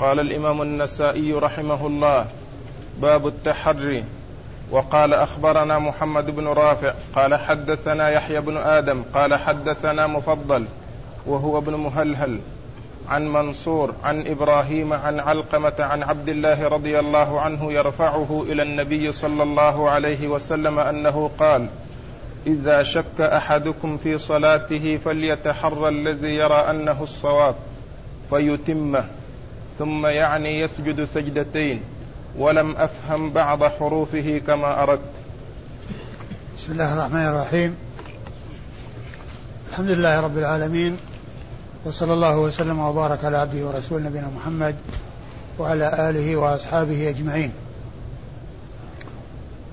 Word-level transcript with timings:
قال 0.00 0.20
الإمام 0.20 0.62
النسائي 0.62 1.32
رحمه 1.32 1.86
الله 1.86 2.26
باب 3.00 3.26
التحري. 3.26 4.04
وقال 4.70 5.14
أخبرنا 5.14 5.78
محمد 5.78 6.36
بن 6.36 6.46
رافع 6.46 6.92
قال 7.14 7.34
حدثنا 7.34 8.10
يحيى 8.10 8.40
بن 8.40 8.56
آدم 8.56 9.02
قال 9.14 9.34
حدثنا 9.34 10.06
مفضل 10.06 10.64
وهو 11.26 11.58
ابن 11.58 11.74
مهلهل. 11.74 12.40
عن 13.08 13.28
منصور 13.28 13.94
عن 14.04 14.26
إبراهيم 14.26 14.92
عن 14.92 15.20
علقمة 15.20 15.74
عن 15.78 16.02
عبد 16.02 16.28
الله 16.28 16.68
رضي 16.68 16.98
الله 16.98 17.40
عنه 17.40 17.72
يرفعه 17.72 18.44
إلى 18.48 18.62
النبي 18.62 19.12
صلى 19.12 19.42
الله 19.42 19.90
عليه 19.90 20.28
وسلم 20.28 20.78
أنه 20.78 21.30
قال 21.38 21.66
إذا 22.46 22.82
شك 22.82 23.20
أحدكم 23.20 23.96
في 23.96 24.18
صلاته 24.18 24.98
فليتحرى 25.04 25.88
الذي 25.88 26.34
يرى 26.34 26.70
أنه 26.70 27.02
الصواب 27.02 27.54
فيتمه. 28.30 29.04
ثم 29.78 30.06
يعني 30.06 30.60
يسجد 30.60 31.08
سجدتين 31.14 31.82
ولم 32.38 32.76
أفهم 32.76 33.30
بعض 33.30 33.64
حروفه 33.64 34.42
كما 34.46 34.82
أردت. 34.82 35.00
بسم 36.58 36.72
الله 36.72 36.92
الرحمن 36.92 37.26
الرحيم. 37.26 37.74
الحمد 39.70 39.90
لله 39.90 40.20
رب 40.20 40.38
العالمين 40.38 40.96
وصلى 41.84 42.12
الله 42.12 42.38
وسلم 42.38 42.78
وبارك 42.78 43.24
على 43.24 43.36
عبده 43.36 43.66
ورسوله 43.66 44.08
نبينا 44.08 44.30
محمد 44.36 44.76
وعلى 45.58 46.10
آله 46.10 46.36
وأصحابه 46.36 47.08
أجمعين. 47.08 47.52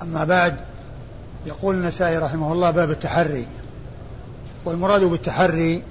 أما 0.02 0.24
بعد 0.24 0.56
يقول 1.46 1.76
النسائي 1.76 2.18
رحمه 2.18 2.54
الله 2.54 2.72
باب 2.72 2.92
التحري. 2.92 3.46
والمراد 4.66 5.04
بالتحري 5.04 5.84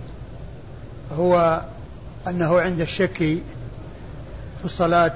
هو 1.19 1.63
أنه 2.29 2.61
عند 2.61 2.81
الشك 2.81 3.39
في 4.65 4.71
الصلاة 4.71 5.15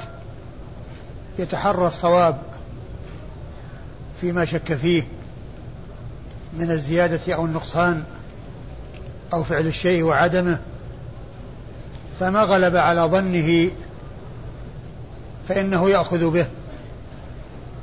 يتحرى 1.38 1.86
الصواب 1.86 2.38
فيما 4.20 4.44
شك 4.44 4.74
فيه 4.74 5.02
من 6.58 6.70
الزيادة 6.70 7.34
أو 7.34 7.44
النقصان 7.44 8.04
أو 9.32 9.44
فعل 9.44 9.66
الشيء 9.66 10.02
وعدمه 10.02 10.60
فما 12.20 12.42
غلب 12.42 12.76
على 12.76 13.00
ظنه 13.00 13.70
فإنه 15.48 15.90
يأخذ 15.90 16.30
به 16.30 16.46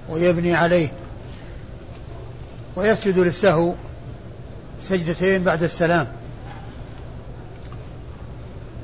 ويبني 0.09 0.55
عليه 0.55 0.89
ويسجد 2.75 3.19
للسهو 3.19 3.73
سجدتين 4.81 5.43
بعد 5.43 5.63
السلام. 5.63 6.07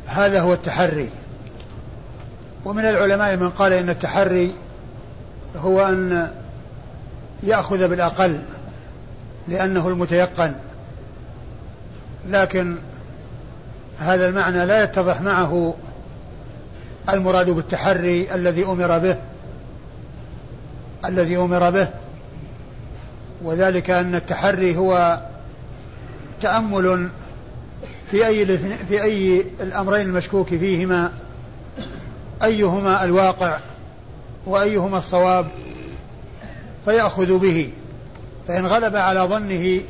هذا 0.06 0.42
هو 0.42 0.54
التحري. 0.54 1.10
ومن 2.66 2.86
العلماء 2.86 3.38
من 3.38 3.50
قال 3.50 3.74
إن 3.74 3.90
التحري 3.90 4.54
هو 5.56 5.86
أن 5.86 6.32
يأخذ 7.44 7.88
بالأقل 7.88 8.42
لأنه 9.48 9.88
المتيقن. 9.88 10.54
لكن 12.30 12.76
هذا 13.98 14.28
المعنى 14.28 14.66
لا 14.66 14.84
يتضح 14.84 15.22
معه 15.22 15.74
المراد 17.10 17.50
بالتحري 17.50 18.36
الذي 18.36 18.66
أمر 18.66 18.98
به 18.98 19.18
الذي 21.06 21.38
أمر 21.38 21.70
به 21.70 21.88
وذلك 23.42 23.90
أن 23.90 24.16
التحري 24.16 24.78
هو 24.78 25.22
تأمل 26.42 27.10
في 28.12 28.28
أي 28.28 28.58
في 28.58 29.04
أي 29.04 29.46
الأمرين 29.62 30.06
المشكوك 30.06 30.48
فيهما. 30.48 31.12
أيهما 32.44 33.04
الواقع 33.04 33.58
وأيهما 34.46 34.98
الصواب 34.98 35.48
فيأخذ 36.86 37.40
به. 37.40 37.70
فإن 38.48 38.68
غلب 38.68 38.96
على 38.96 39.20
ظنه 39.20 39.82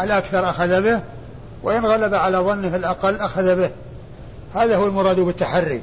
الأكثر 0.00 0.50
أخذ 0.50 0.82
به 0.82 1.02
وإن 1.62 1.86
غلب 1.86 2.14
على 2.14 2.38
ظنه 2.38 2.76
الأقل 2.76 3.16
أخذ 3.16 3.56
به. 3.56 3.70
هذا 4.54 4.76
هو 4.76 4.86
المراد 4.86 5.20
بالتحري. 5.20 5.82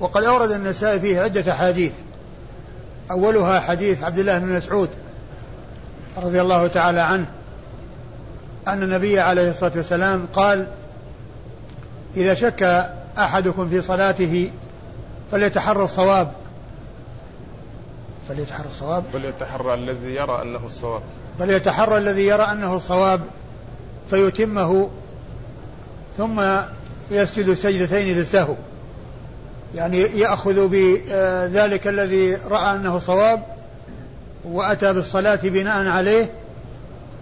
وقد 0.00 0.24
أورد 0.24 0.50
النسائي 0.50 1.00
فيه 1.00 1.20
عدة 1.20 1.52
أحاديث. 1.52 1.92
أولها 3.10 3.60
حديث 3.60 4.02
عبد 4.02 4.18
الله 4.18 4.38
بن 4.38 4.56
مسعود 4.56 4.88
رضي 6.16 6.40
الله 6.40 6.66
تعالى 6.66 7.00
عنه 7.00 7.26
أن 8.68 8.82
النبي 8.82 9.20
عليه 9.20 9.50
الصلاة 9.50 9.72
والسلام 9.76 10.26
قال 10.32 10.66
إذا 12.16 12.34
شك 12.34 12.90
أحدكم 13.18 13.68
في 13.68 13.82
صلاته 13.82 14.50
فليتحرى 15.32 15.84
الصواب. 15.84 16.32
فليتحرى 18.28 18.66
الصواب. 18.66 19.04
فليتحرى 19.12 19.74
الذي 19.74 20.14
يرى 20.14 20.42
أنه 20.42 20.66
الصواب. 20.66 21.02
فليتحرى 21.38 21.96
الذي 21.98 22.26
يرى 22.26 22.42
أنه 22.42 22.76
الصواب 22.76 23.20
فيتمه 24.10 24.90
ثم 26.18 26.60
يسجد 27.10 27.54
سجدتين 27.54 28.16
للسهو. 28.16 28.54
يعني 29.74 29.98
يأخذ 29.98 30.68
بذلك 30.68 31.86
الذي 31.86 32.34
رأى 32.34 32.74
أنه 32.76 32.98
صواب 32.98 33.42
وأتى 34.44 34.92
بالصلاة 34.92 35.40
بناء 35.42 35.86
عليه 35.86 36.30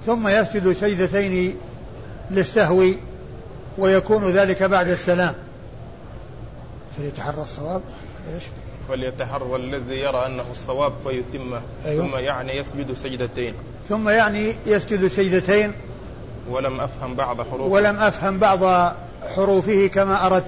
ثم 0.06 0.28
يسجد 0.28 0.72
سجدتين 0.72 1.56
للسهو 2.31 2.84
ويكون 3.78 4.25
ذلك 4.25 4.62
بعد 4.62 4.88
السلام. 4.88 5.34
فليتحرى 6.97 7.43
الصواب 7.43 7.82
إيش؟ 8.34 8.44
فليتحرى 8.88 9.56
الذي 9.56 9.94
يرى 9.94 10.27
أنه 10.27 10.44
الصواب 10.53 10.93
فيتمه 11.06 11.60
أيوه؟ 11.84 12.06
ثم 12.06 12.16
يعني 12.16 12.56
يسجد 12.56 12.94
سجدتين. 12.94 13.55
ثم 13.88 14.09
يعني 14.09 14.55
يسجد 14.66 15.06
سجدتين. 15.06 15.72
ولم 16.49 16.81
أفهم 16.81 17.15
بعض 17.15 17.37
حروفه. 17.37 17.65
ولم 17.65 17.97
أفهم 17.97 18.38
بعض 18.38 18.93
حروفه 19.37 19.87
كما 19.87 20.27
أردت. 20.27 20.47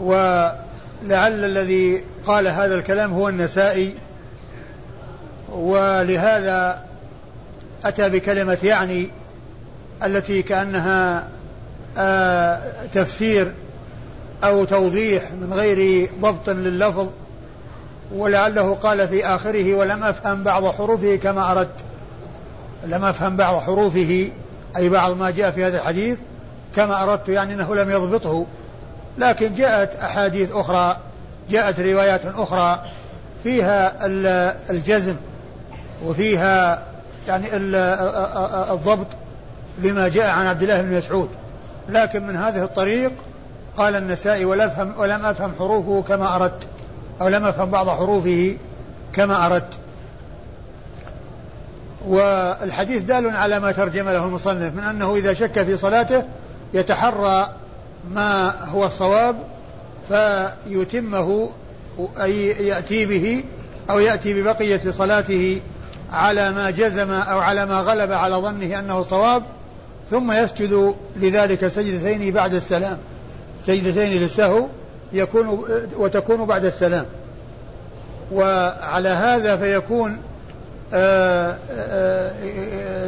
ولعل 0.00 1.44
الذي 1.44 2.04
قال 2.26 2.48
هذا 2.48 2.74
الكلام 2.74 3.12
هو 3.12 3.28
النسائي. 3.28 3.94
ولهذا 5.52 6.84
أتى 7.84 8.08
بكلمة 8.08 8.58
يعني 8.62 9.10
التي 10.04 10.42
كأنها 10.42 11.28
آه 11.96 12.86
تفسير 12.94 13.52
أو 14.44 14.64
توضيح 14.64 15.32
من 15.40 15.52
غير 15.52 16.10
ضبط 16.20 16.50
لللفظ 16.50 17.08
ولعله 18.14 18.74
قال 18.74 19.08
في 19.08 19.26
آخره 19.26 19.74
ولم 19.74 20.04
أفهم 20.04 20.42
بعض 20.42 20.66
حروفه 20.66 21.16
كما 21.16 21.52
أردت. 21.52 21.76
لم 22.86 23.04
أفهم 23.04 23.36
بعض 23.36 23.60
حروفه 23.60 24.30
أي 24.76 24.88
بعض 24.88 25.16
ما 25.16 25.30
جاء 25.30 25.50
في 25.50 25.64
هذا 25.64 25.78
الحديث 25.78 26.18
كما 26.76 27.02
أردت 27.02 27.28
يعني 27.28 27.54
أنه 27.54 27.74
لم 27.74 27.90
يضبطه. 27.90 28.46
لكن 29.18 29.54
جاءت 29.54 29.94
أحاديث 29.94 30.52
أخرى 30.52 30.96
جاءت 31.50 31.80
روايات 31.80 32.26
أخرى 32.26 32.82
فيها 33.42 34.06
الجزم 34.70 35.16
وفيها 36.04 36.82
يعني 37.28 37.46
الضبط 38.72 39.06
لما 39.78 40.08
جاء 40.08 40.26
عن 40.26 40.46
عبد 40.46 40.62
الله 40.62 40.82
بن 40.82 40.96
مسعود. 40.96 41.28
لكن 41.88 42.26
من 42.26 42.36
هذه 42.36 42.62
الطريق 42.62 43.12
قال 43.76 43.96
النسائي 43.96 44.44
ولم 44.44 44.94
ولم 44.98 45.24
أفهم 45.24 45.52
حروفه 45.58 46.02
كما 46.08 46.36
أردت 46.36 46.66
أو 47.20 47.28
لم 47.28 47.44
أفهم 47.44 47.70
بعض 47.70 47.88
حروفه 47.88 48.56
كما 49.12 49.46
أردت. 49.46 49.72
والحديث 52.06 53.02
دال 53.02 53.36
على 53.36 53.60
ما 53.60 53.72
ترجم 53.72 54.08
له 54.08 54.24
المصنف 54.24 54.74
من 54.74 54.84
أنه 54.84 55.16
إذا 55.16 55.34
شك 55.34 55.62
في 55.62 55.76
صلاته 55.76 56.24
يتحرى 56.74 57.48
ما 58.10 58.64
هو 58.64 58.86
الصواب 58.86 59.36
فيتمه 60.08 61.50
أي 62.20 62.46
يأتي 62.46 63.06
به 63.06 63.44
أو 63.90 63.98
يأتي 63.98 64.42
ببقية 64.42 64.90
صلاته 64.90 65.60
على 66.12 66.50
ما 66.50 66.70
جزم 66.70 67.10
أو 67.10 67.38
على 67.38 67.66
ما 67.66 67.80
غلب 67.80 68.12
على 68.12 68.36
ظنه 68.36 68.78
أنه 68.78 69.02
صواب 69.02 69.42
ثم 70.10 70.32
يسجد 70.32 70.94
لذلك 71.16 71.68
سجدتين 71.68 72.34
بعد 72.34 72.54
السلام. 72.54 72.98
سجدتين 73.66 74.12
للسهو 74.12 74.66
يكون 75.12 75.64
وتكون 75.96 76.44
بعد 76.44 76.64
السلام. 76.64 77.06
وعلى 78.32 79.08
هذا 79.08 79.56
فيكون 79.56 80.18
آه، 80.94 81.50
آه، 81.50 81.56
آه، 81.70 82.32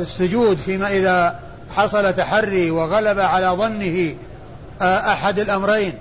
السجود 0.02 0.58
فيما 0.58 0.90
إذا 0.90 1.40
حصل 1.70 2.12
تحري 2.12 2.70
وغلب 2.70 3.20
على 3.20 3.46
ظنه 3.46 4.14
أحد 4.82 5.38
الأمرين 5.38 5.92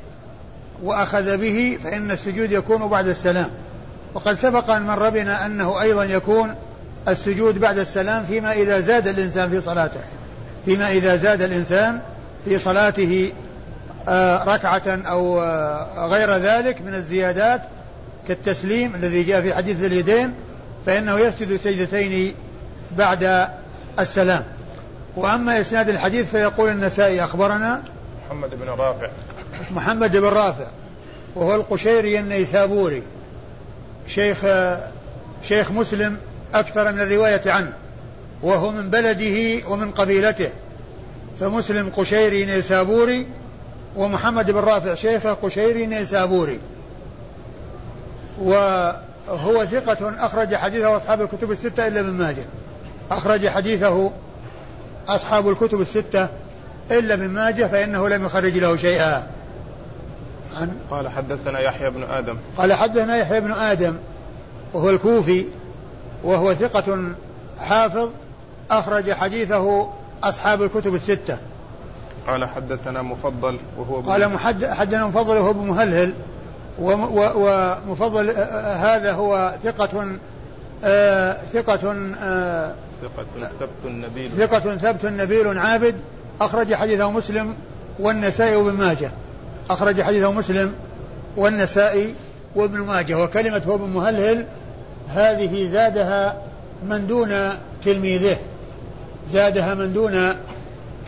وأخذ 0.84 1.38
به 1.38 1.78
فإن 1.84 2.12
السجود 2.12 2.52
يكون 2.52 2.88
بعد 2.88 3.08
السلام. 3.08 3.50
وقد 4.14 4.34
سبق 4.34 4.70
أن 4.70 4.84
مر 4.84 5.10
بنا 5.10 5.46
أنه 5.46 5.82
أيضا 5.82 6.04
يكون 6.04 6.56
السجود 7.08 7.60
بعد 7.60 7.78
السلام 7.78 8.24
فيما 8.24 8.52
إذا 8.52 8.80
زاد 8.80 9.08
الإنسان 9.08 9.50
في 9.50 9.62
صلاته. 9.62 10.02
فيما 10.66 10.92
إذا 10.92 11.16
زاد 11.16 11.42
الإنسان 11.42 12.00
في 12.46 12.58
صلاته 12.58 13.32
ركعة 14.48 14.84
أو 14.88 15.42
آه، 15.42 16.08
غير 16.08 16.32
ذلك 16.32 16.82
من 16.82 16.94
الزيادات 16.94 17.62
كالتسليم 18.28 18.96
الذي 18.96 19.24
جاء 19.24 19.42
في 19.42 19.54
حديث 19.54 19.84
اليدين 19.84 20.34
فإنه 20.86 21.20
يسجد 21.20 21.56
سجدتين 21.56 22.36
بعد 22.98 23.48
السلام. 24.00 24.44
وأما 25.16 25.62
إسناد 25.62 25.90
الحديث 25.90 26.30
فيقول 26.32 26.70
النسائي 26.70 27.24
أخبرنا 27.24 27.84
محمد 28.28 28.50
بن 28.50 28.70
رافع. 28.70 29.08
محمد 29.72 30.12
بن 30.18 30.28
رافع 30.28 30.68
وهو 31.36 31.56
القشيري 31.56 32.20
النيسابوري 32.20 33.04
شيخ 34.08 34.46
شيخ 35.44 35.72
مسلم 35.72 36.18
أكثر 36.54 36.92
من 36.92 37.00
الرواية 37.00 37.42
عنه 37.46 37.74
وهو 38.44 38.72
من 38.72 38.90
بلده 38.90 39.68
ومن 39.70 39.92
قبيلته 39.92 40.50
فمسلم 41.40 41.90
قشيري 41.90 42.46
نيسابوري 42.46 43.28
ومحمد 43.96 44.52
بن 44.52 44.60
رافع 44.60 44.94
شيخه 44.94 45.34
قشيري 45.34 45.86
نيسابوري. 45.86 46.60
وهو 48.42 49.66
ثقة 49.66 50.26
أخرج 50.26 50.56
حديثه 50.56 50.98
أصحاب 50.98 51.22
الكتب 51.22 51.52
الستة 51.52 51.88
إلا 51.88 52.00
ابن 52.00 52.12
ماجه. 52.12 52.46
أخرج 53.12 53.48
حديثه 53.48 54.12
أصحاب 55.08 55.50
الكتب 55.50 55.82
الستة 55.82 56.28
إلا 56.92 57.14
ابن 57.14 57.28
ماجه 57.30 57.68
فإنه 57.68 58.10
لم 58.10 58.26
يخرج 58.26 58.58
له 58.58 58.76
شيئا. 58.76 59.28
عن 60.60 60.72
قال 60.92 61.10
حدثنا 61.10 61.60
يحيى 61.60 61.90
بن 61.90 62.04
آدم. 62.04 62.38
قال 62.58 62.74
حدثنا 62.74 63.18
يحيى 63.18 63.42
بن 63.42 63.52
آدم 63.52 63.98
وهو 64.74 64.90
الكوفي 64.90 65.46
وهو 66.24 66.54
ثقة 66.54 67.00
حافظ 67.60 68.10
أخرج 68.72 69.12
حديثه 69.12 69.90
أصحاب 70.24 70.62
الكتب 70.64 70.96
الستة. 70.96 71.38
قال 72.28 72.46
حدثنا 72.46 73.02
مفضل 73.02 73.60
وهو 73.78 74.02
قال 74.02 74.40
حدثنا 74.40 75.08
مفضل 75.08 75.38
وهو 75.38 75.52
ابن 75.52 75.68
مهلهل. 75.68 76.14
ومفضل 76.80 78.30
هذا 78.60 79.12
هو 79.14 79.56
ثقة 79.64 80.18
آه 80.84 81.38
ثقة 81.54 81.96
آه 82.20 82.76
ثقة 83.02 83.50
ثبت 83.60 83.86
نبيل 83.86 84.32
ثقة 84.32 84.78
ثبت 84.78 85.06
نبيل 85.06 85.58
عابد. 85.58 85.96
أخرج 86.42 86.74
حديثه 86.74 87.12
مسلم 87.12 87.56
والنسائي 88.00 88.56
وابن 88.56 88.78
ماجه. 88.78 89.12
أخرج 89.70 90.02
حديثه 90.02 90.32
مسلم 90.32 90.74
والنسائي 91.38 92.14
وابن 92.56 92.80
ماجه. 92.80 93.24
وكلمة 93.24 93.62
هو 93.68 93.76
ابن 93.76 93.90
مهلهل 93.90 94.48
هذه 95.16 95.68
زادها 95.68 96.38
من 96.90 97.08
دون 97.08 97.50
تلميذه. 97.86 98.38
زادها 99.32 99.74
من 99.74 99.94
دون 99.94 100.36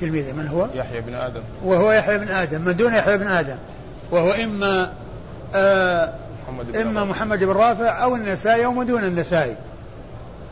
تلميذه 0.02 0.34
من 0.34 0.48
هو؟ 0.48 0.68
يحيى 0.76 1.02
بن 1.02 1.14
آدم. 1.14 1.42
وهو 1.64 1.92
يحيى 1.92 2.18
بن 2.18 2.28
آدم. 2.28 2.62
من 2.62 2.76
دون 2.76 2.94
يحيى 2.94 3.18
بن 3.18 3.28
آدم. 3.28 3.58
وهو 4.12 4.32
إما 4.32 4.94
آه 5.56 6.14
محمد 6.44 6.72
بن 6.72 6.80
إما 6.80 7.04
محمد 7.04 7.40
بن 7.40 7.52
رافع 7.52 8.04
أو 8.04 8.16
النسائي 8.16 8.66
أو 8.66 8.74
من 8.74 8.86
دون 8.86 9.04
النسائي. 9.04 9.56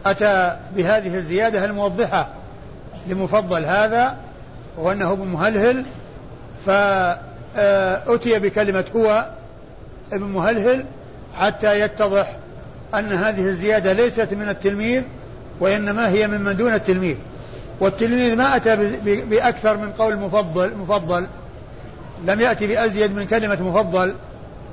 أتى 0.06 0.58
بهذه 0.76 1.16
الزيادة 1.16 1.66
الموضحة 1.66 2.28
لمفضل 3.08 3.66
هذا 3.66 4.18
وأنه 4.78 5.12
ابن 5.12 5.28
مهلهل. 5.28 5.86
فأتي 6.66 8.40
بكلمة 8.40 8.86
هو 8.96 9.30
ابن 10.14 10.26
مهلهل 10.26 10.86
حتى 11.40 11.80
يتضح 11.80 12.36
أن 12.94 13.12
هذه 13.12 13.48
الزيادة 13.48 13.94
ليست 13.94 14.34
من 14.34 14.50
التلميذ 14.50 15.04
وإنما 15.60 16.10
هي 16.10 16.28
ممن 16.28 16.58
دون 16.58 16.74
التلميذ. 16.74 17.18
والتلميذ 17.80 18.36
ما 18.36 18.56
أتى 18.56 18.76
بأكثر 19.26 19.78
من 19.78 19.92
قول 19.92 20.18
مفضل 20.18 20.78
مفضل. 20.78 21.28
لم 22.26 22.40
يأتي 22.42 22.68
بأزيد 22.68 23.16
من 23.16 23.26
كلمة 23.26 23.62
مفضل 23.62 24.16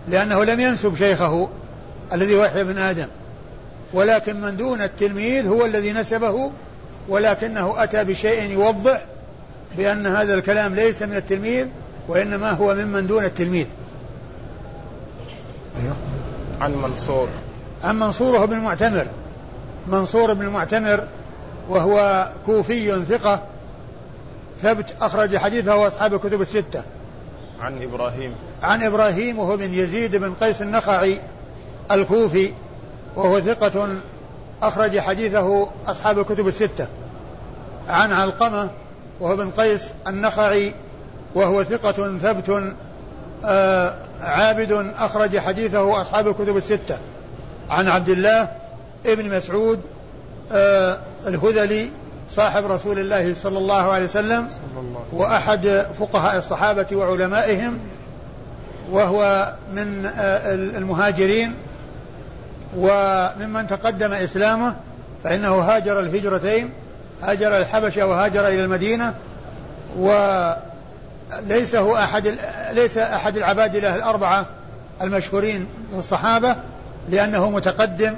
لأنه 0.08 0.44
لم 0.44 0.60
ينسب 0.60 0.94
شيخه 0.94 1.48
الذي 2.12 2.36
هو 2.36 2.44
يحيى 2.44 2.64
بن 2.64 2.78
آدم. 2.78 3.06
ولكن 3.92 4.40
من 4.40 4.56
دون 4.56 4.82
التلميذ 4.82 5.46
هو 5.46 5.64
الذي 5.64 5.92
نسبه 5.92 6.50
ولكنه 7.08 7.82
أتى 7.82 8.04
بشيء 8.04 8.50
يوضح 8.50 9.04
بأن 9.76 10.06
هذا 10.06 10.34
الكلام 10.34 10.74
ليس 10.74 11.02
من 11.02 11.16
التلميذ 11.16 11.66
وإنما 12.08 12.50
هو 12.50 12.74
ممن 12.74 13.06
دون 13.06 13.24
التلميذ. 13.24 13.66
أيوه. 15.82 15.96
عن 16.60 16.72
منصور. 16.72 17.28
عن 17.82 17.98
منصور 17.98 18.46
بن 18.46 18.52
المعتمر. 18.52 19.06
منصور 19.86 20.34
بن 20.34 20.42
المعتمر 20.42 21.06
وهو 21.70 22.28
كوفي 22.46 23.04
ثقة 23.04 23.42
ثبت 24.62 24.94
أخرج 25.00 25.36
حديثه 25.36 25.86
أصحاب 25.86 26.14
الكتب 26.14 26.40
الستة. 26.40 26.82
عن 27.60 27.82
إبراهيم. 27.82 28.34
عن 28.62 28.82
إبراهيم 28.82 29.38
وهو 29.38 29.56
بن 29.56 29.74
يزيد 29.74 30.16
بن 30.16 30.34
قيس 30.34 30.62
النخعي 30.62 31.20
الكوفي 31.90 32.52
وهو 33.16 33.40
ثقة 33.40 33.96
أخرج 34.62 34.98
حديثه 34.98 35.68
أصحاب 35.86 36.18
الكتب 36.18 36.48
الستة. 36.48 36.86
عن 37.88 38.12
علقمة 38.12 38.70
وهو 39.20 39.36
بن 39.36 39.50
قيس 39.50 39.90
النخعي 40.06 40.74
وهو 41.34 41.62
ثقة 41.64 42.18
ثبت 42.18 42.74
آه 43.44 43.94
عابد 44.20 44.92
أخرج 44.98 45.38
حديثه 45.38 46.00
أصحاب 46.00 46.28
الكتب 46.28 46.56
الستة. 46.56 46.98
عن 47.70 47.88
عبد 47.88 48.08
الله 48.08 48.48
ابن 49.06 49.36
مسعود 49.36 49.80
آه 50.52 50.98
الهذلي 51.26 51.90
صاحب 52.32 52.64
رسول 52.64 52.98
الله 52.98 53.34
صلى 53.34 53.58
الله 53.58 53.92
عليه 53.92 54.04
وسلم 54.04 54.48
وأحد 55.12 55.86
فقهاء 55.98 56.38
الصحابة 56.38 56.86
وعلمائهم 56.96 57.78
وهو 58.90 59.52
من 59.72 60.06
آه 60.06 60.54
المهاجرين 60.54 61.54
وممن 62.76 63.66
تقدم 63.66 64.12
إسلامه 64.12 64.74
فإنه 65.24 65.54
هاجر 65.54 66.00
الهجرتين 66.00 66.70
هاجر 67.22 67.56
الحبشة 67.56 68.06
وهاجر 68.06 68.48
إلى 68.48 68.64
المدينة 68.64 69.14
وليس 69.98 71.74
هو 71.74 71.96
أحد 71.96 72.34
ليس 72.72 72.98
أحد 72.98 73.36
العباد 73.36 73.76
الله 73.76 73.96
الأربعة 73.96 74.46
المشهورين 75.02 75.66
في 75.92 75.98
الصحابة 75.98 76.56
لأنه 77.08 77.50
متقدم 77.50 78.16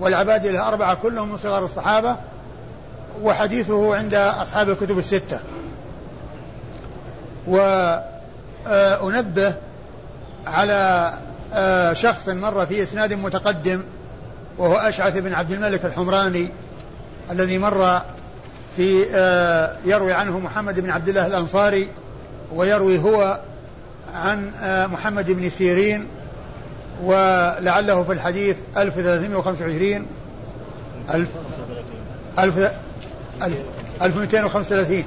والعباد 0.00 0.46
الأربعة 0.46 0.94
كلهم 0.94 1.28
من 1.30 1.36
صغار 1.36 1.64
الصحابة 1.64 2.16
وحديثه 3.22 3.96
عند 3.96 4.14
أصحاب 4.14 4.70
الكتب 4.70 4.98
الستة. 4.98 5.40
وأنبه 8.66 9.54
على 10.46 11.12
آه، 11.52 11.92
شخص 11.92 12.28
مر 12.28 12.66
في 12.66 12.82
إسناد 12.82 13.12
متقدم 13.12 13.82
وهو 14.58 14.76
أشعث 14.76 15.16
بن 15.18 15.32
عبد 15.32 15.50
الملك 15.50 15.84
الحمراني 15.84 16.48
الذي 17.30 17.58
مر 17.58 18.02
في 18.76 19.06
آه، 19.14 19.76
يروي 19.84 20.12
عنه 20.12 20.38
محمد 20.38 20.80
بن 20.80 20.90
عبد 20.90 21.08
الله 21.08 21.26
الأنصاري 21.26 21.88
ويروي 22.54 22.98
هو 22.98 23.40
عن 24.14 24.50
آه، 24.62 24.86
محمد 24.86 25.30
بن 25.30 25.48
سيرين 25.48 26.06
ولعله 27.02 28.02
في 28.02 28.12
الحديث 28.12 28.56
1325 28.76 30.06
ألف 31.14 31.28
ألف 32.38 32.56
ألف 32.58 32.72
1235 33.42 35.04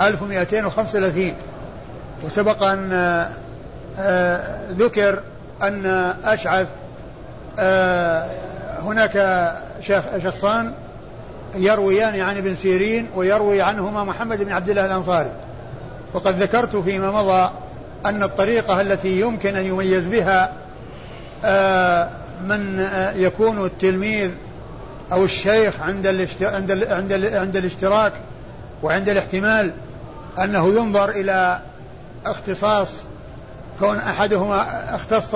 1235 0.00 1.32
وسبق 2.24 2.62
أن 2.62 3.26
ذكر 4.78 5.22
أن 5.62 5.86
أشعث 6.24 6.66
آه، 7.58 8.30
هناك 8.80 9.52
شخصان 10.22 10.72
يرويان 11.54 12.20
عن 12.20 12.36
ابن 12.36 12.54
سيرين 12.54 13.06
ويروي 13.14 13.62
عنهما 13.62 14.04
محمد 14.04 14.38
بن 14.38 14.52
عبد 14.52 14.70
الله 14.70 14.86
الأنصاري. 14.86 15.30
وقد 16.14 16.42
ذكرت 16.42 16.76
فيما 16.76 17.10
مضى 17.10 17.50
أن 18.06 18.22
الطريقة 18.22 18.80
التي 18.80 19.20
يمكن 19.20 19.56
أن 19.56 19.66
يميز 19.66 20.06
بها 20.06 20.52
آه، 21.44 22.08
من 22.46 22.80
آه، 22.80 23.12
يكون 23.12 23.64
التلميذ 23.64 24.30
أو 25.12 25.24
الشيخ 25.24 25.80
عند 25.80 26.06
عند 26.40 26.70
عند 26.70 27.12
عند 27.12 27.56
الاشتراك 27.56 28.12
وعند 28.82 29.08
الاحتمال 29.08 29.72
أنه 30.38 30.68
ينظر 30.68 31.10
إلى 31.10 31.60
اختصاص 32.26 32.88
كون 33.80 33.96
أحدهما 33.96 34.94
اختص 34.94 35.34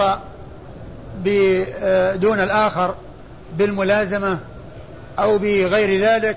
دون 2.21 2.41
الآخر 2.41 2.95
بالملازمة 3.59 4.39
أو 5.19 5.39
بغير 5.39 6.01
ذلك 6.01 6.37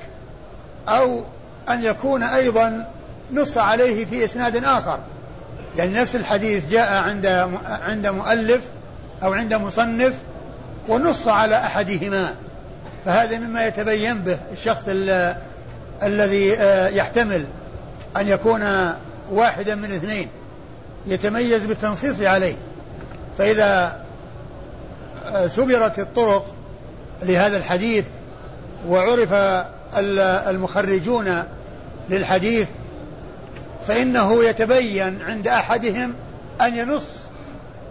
أو 0.88 1.22
أن 1.70 1.84
يكون 1.84 2.24
أيضا 2.24 2.88
نص 3.34 3.58
عليه 3.58 4.06
في 4.06 4.25
إسناد 4.25 4.63
آخر. 4.63 5.00
يعني 5.78 5.94
نفس 5.94 6.16
الحديث 6.16 6.70
جاء 6.70 6.94
عند 6.94 7.25
عند 7.66 8.08
مؤلف 8.08 8.70
أو 9.24 9.34
عند 9.34 9.54
مصنف 9.54 10.13
ونص 10.88 11.28
على 11.28 11.58
أحدهما. 11.58 12.36
فهذا 13.05 13.38
مما 13.38 13.65
يتبين 13.65 14.19
به 14.19 14.38
الشخص 14.51 14.83
الذي 16.03 16.57
آه، 16.57 16.88
يحتمل 16.88 17.45
أن 18.17 18.27
يكون 18.27 18.93
واحدا 19.31 19.75
من 19.75 19.91
اثنين 19.91 20.27
يتميز 21.07 21.65
بالتنصيص 21.65 22.22
عليه. 22.22 22.55
فإذا 23.38 24.00
آه، 25.27 25.48
سبرت 25.48 26.00
الطرق 26.00 26.53
لهذا 27.24 27.57
الحديث 27.57 28.05
وعرف 28.88 29.33
المخرجون 30.48 31.43
للحديث 32.10 32.67
فإنه 33.88 34.43
يتبين 34.43 35.22
عند 35.22 35.48
أحدهم 35.48 36.13
أن 36.62 36.75
ينص 36.75 37.07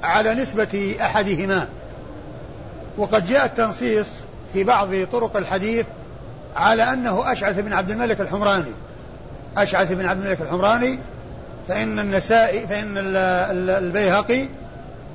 على 0.03 0.35
نسبة 0.35 0.97
أحدهما. 1.01 1.69
وقد 2.97 3.27
جاء 3.27 3.45
التنصيص 3.45 4.09
في 4.53 4.65
بعض 4.65 4.89
طرق 5.13 5.37
الحديث 5.37 5.87
على 6.57 6.93
أنه 6.93 7.33
أشعث 7.33 7.59
بن 7.59 7.73
عبد 7.73 7.91
الملك 7.91 8.21
الحمراني. 8.21 8.73
أشعث 9.57 9.93
بن 9.93 10.07
عبد 10.07 10.23
الملك 10.23 10.41
الحمراني 10.41 10.99
فإن 11.69 11.99
النسائي 11.99 12.67
فإن 12.67 12.95
البيهقي 13.69 14.47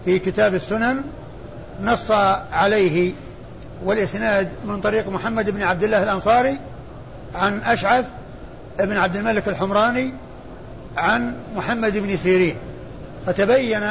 في 0.05 0.19
كتاب 0.19 0.53
السنن 0.53 1.01
نص 1.83 2.11
عليه 2.51 3.13
والإسناد 3.83 4.49
من 4.65 4.81
طريق 4.81 5.09
محمد 5.09 5.49
بن 5.49 5.61
عبد 5.61 5.83
الله 5.83 6.03
الأنصاري 6.03 6.59
عن 7.35 7.59
أشعث 7.59 8.05
بن 8.79 8.97
عبد 8.97 9.15
الملك 9.15 9.47
الحمراني 9.47 10.13
عن 10.97 11.35
محمد 11.55 11.97
بن 11.97 12.17
سيرين. 12.17 12.55
فتبين 13.25 13.81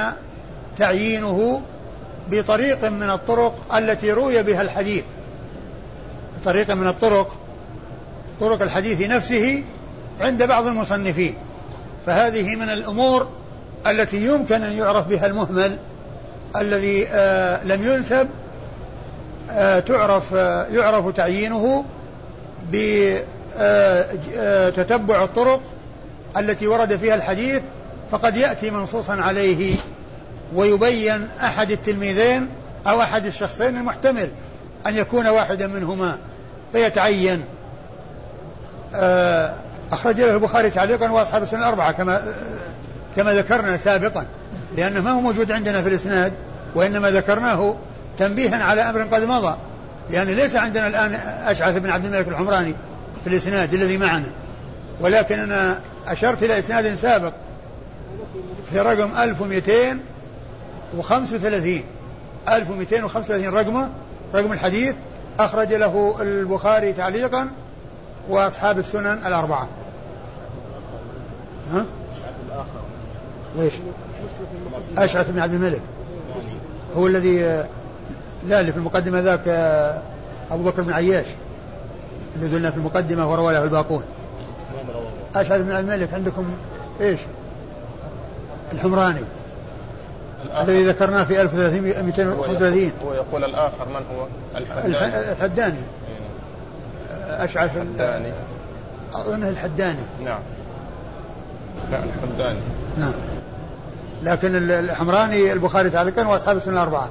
تعيينه 0.78 1.62
بطريق 2.30 2.84
من 2.84 3.10
الطرق 3.10 3.74
التي 3.74 4.12
روي 4.12 4.42
بها 4.42 4.62
الحديث. 4.62 5.04
بطريق 6.40 6.70
من 6.70 6.88
الطرق 6.88 7.36
طرق 8.40 8.62
الحديث 8.62 9.10
نفسه 9.10 9.62
عند 10.20 10.42
بعض 10.42 10.66
المصنفين. 10.66 11.34
فهذه 12.06 12.56
من 12.56 12.68
الأمور 12.70 13.28
التي 13.86 14.26
يمكن 14.26 14.62
أن 14.62 14.72
يعرف 14.72 15.06
بها 15.06 15.26
المهمل 15.26 15.78
الذي 16.56 17.06
آه 17.08 17.64
لم 17.64 17.84
ينسب 17.84 18.28
آه 19.50 19.80
تعرف 19.80 20.34
آه 20.34 20.66
يعرف 20.66 21.08
تعيينه 21.08 21.84
بتتبع 24.72 25.24
الطرق 25.24 25.60
التي 26.36 26.66
ورد 26.66 26.96
فيها 26.96 27.14
الحديث 27.14 27.62
فقد 28.10 28.36
يأتي 28.36 28.70
منصوصا 28.70 29.12
عليه 29.12 29.74
ويبين 30.54 31.28
أحد 31.42 31.70
التلميذين 31.70 32.48
أو 32.86 33.02
أحد 33.02 33.26
الشخصين 33.26 33.76
المحتمل. 33.76 34.30
أن 34.88 34.96
يكون 34.96 35.26
واحدا 35.26 35.66
منهما 35.66 36.18
فيتعين. 36.72 37.44
آه، 38.94 39.54
أخرج 39.92 40.20
له 40.20 40.34
البخاري 40.34 40.70
تعليقا 40.70 41.10
وأصحاب 41.10 41.42
السنة 41.42 41.60
الأربعة 41.60 41.92
كما 41.92 42.34
كما 43.16 43.34
ذكرنا 43.34 43.76
سابقا 43.76 44.26
لأنه 44.76 45.00
ما 45.00 45.10
هو 45.10 45.20
موجود 45.20 45.52
عندنا 45.52 45.82
في 45.82 45.88
الإسناد 45.88 46.32
وإنما 46.74 47.10
ذكرناه 47.10 47.76
تنبيها 48.18 48.64
على 48.64 48.80
أمر 48.80 49.02
قد 49.02 49.22
مضى 49.22 49.56
لأن 50.10 50.26
ليس 50.26 50.56
عندنا 50.56 50.86
الآن 50.86 51.14
أشعث 51.46 51.78
بن 51.78 51.90
عبد 51.90 52.04
الملك 52.04 52.28
الحمراني 52.28 52.74
في 53.24 53.30
الإسناد 53.30 53.74
الذي 53.74 53.98
معنا. 53.98 54.26
ولكن 55.00 55.38
أنا 55.38 55.78
أشرت 56.06 56.42
إلى 56.42 56.58
إسناد 56.58 56.94
سابق 56.94 57.32
في 58.70 58.80
رقم 58.80 59.10
1235 59.18 61.82
1235 62.48 63.48
رقمه 63.48 63.90
رقم 64.34 64.52
الحديث 64.52 64.94
أخرج 65.38 65.74
له 65.74 66.16
البخاري 66.20 66.92
تعليقا 66.92 67.48
وأصحاب 68.28 68.78
السنن 68.78 69.26
الأربعة 69.26 69.68
ها؟ 71.72 71.84
ويش؟ 73.58 73.72
أشعث 74.98 75.30
بن 75.30 75.38
عبد 75.38 75.52
الملك 75.52 75.82
هو 76.96 77.06
الذي 77.06 77.38
لا 78.48 78.60
اللي 78.60 78.72
في 78.72 78.78
المقدمة 78.78 79.20
ذاك 79.20 79.48
أبو 80.50 80.62
بكر 80.62 80.82
بن 80.82 80.92
عياش 80.92 81.26
اللي 82.36 82.56
قلنا 82.56 82.70
في 82.70 82.76
المقدمة 82.76 83.30
وروى 83.30 83.52
له 83.52 83.64
الباقون 83.64 84.02
أشعث 85.34 85.60
بن 85.60 85.72
عبد 85.72 85.88
الملك 85.90 86.14
عندكم 86.14 86.44
إيش؟ 87.00 87.20
الحمراني 88.72 89.20
الذي 90.60 90.84
ذكرناه 90.84 91.24
في 91.24 91.42
1235 91.42 92.92
هو 93.04 93.14
يقول 93.14 93.44
الآخر 93.44 93.88
من 93.88 94.16
هو؟ 94.16 94.26
الحداني. 94.56 95.32
الحداني. 95.32 95.82
أشعث 97.28 97.76
الحداني. 97.76 98.32
أظنه 99.14 99.48
الحداني. 99.48 100.02
نعم. 100.24 100.40
لا 101.90 101.98
الحداني. 101.98 102.58
نعم. 102.98 103.12
لكن 104.22 104.70
الحمراني 104.70 105.52
البخاري 105.52 105.90
تعليقا 105.90 106.26
وأصحاب 106.26 106.56
السنة 106.56 106.74
الأربعة. 106.74 107.08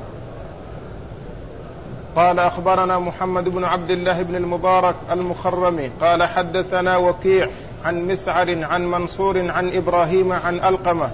قال 2.15 2.39
أخبرنا 2.39 2.99
محمد 2.99 3.49
بن 3.49 3.63
عبد 3.63 3.91
الله 3.91 4.21
بن 4.21 4.35
المبارك 4.35 4.95
المخرمي. 5.11 5.91
قال 6.01 6.23
حدثنا 6.23 6.97
وكيع 6.97 7.49
عن 7.85 8.07
مسعر 8.07 8.63
عن 8.63 8.85
منصور 8.85 9.51
عن 9.51 9.75
إبراهيم 9.75 10.31
عن 10.31 10.55
ألقمة. 10.55 11.09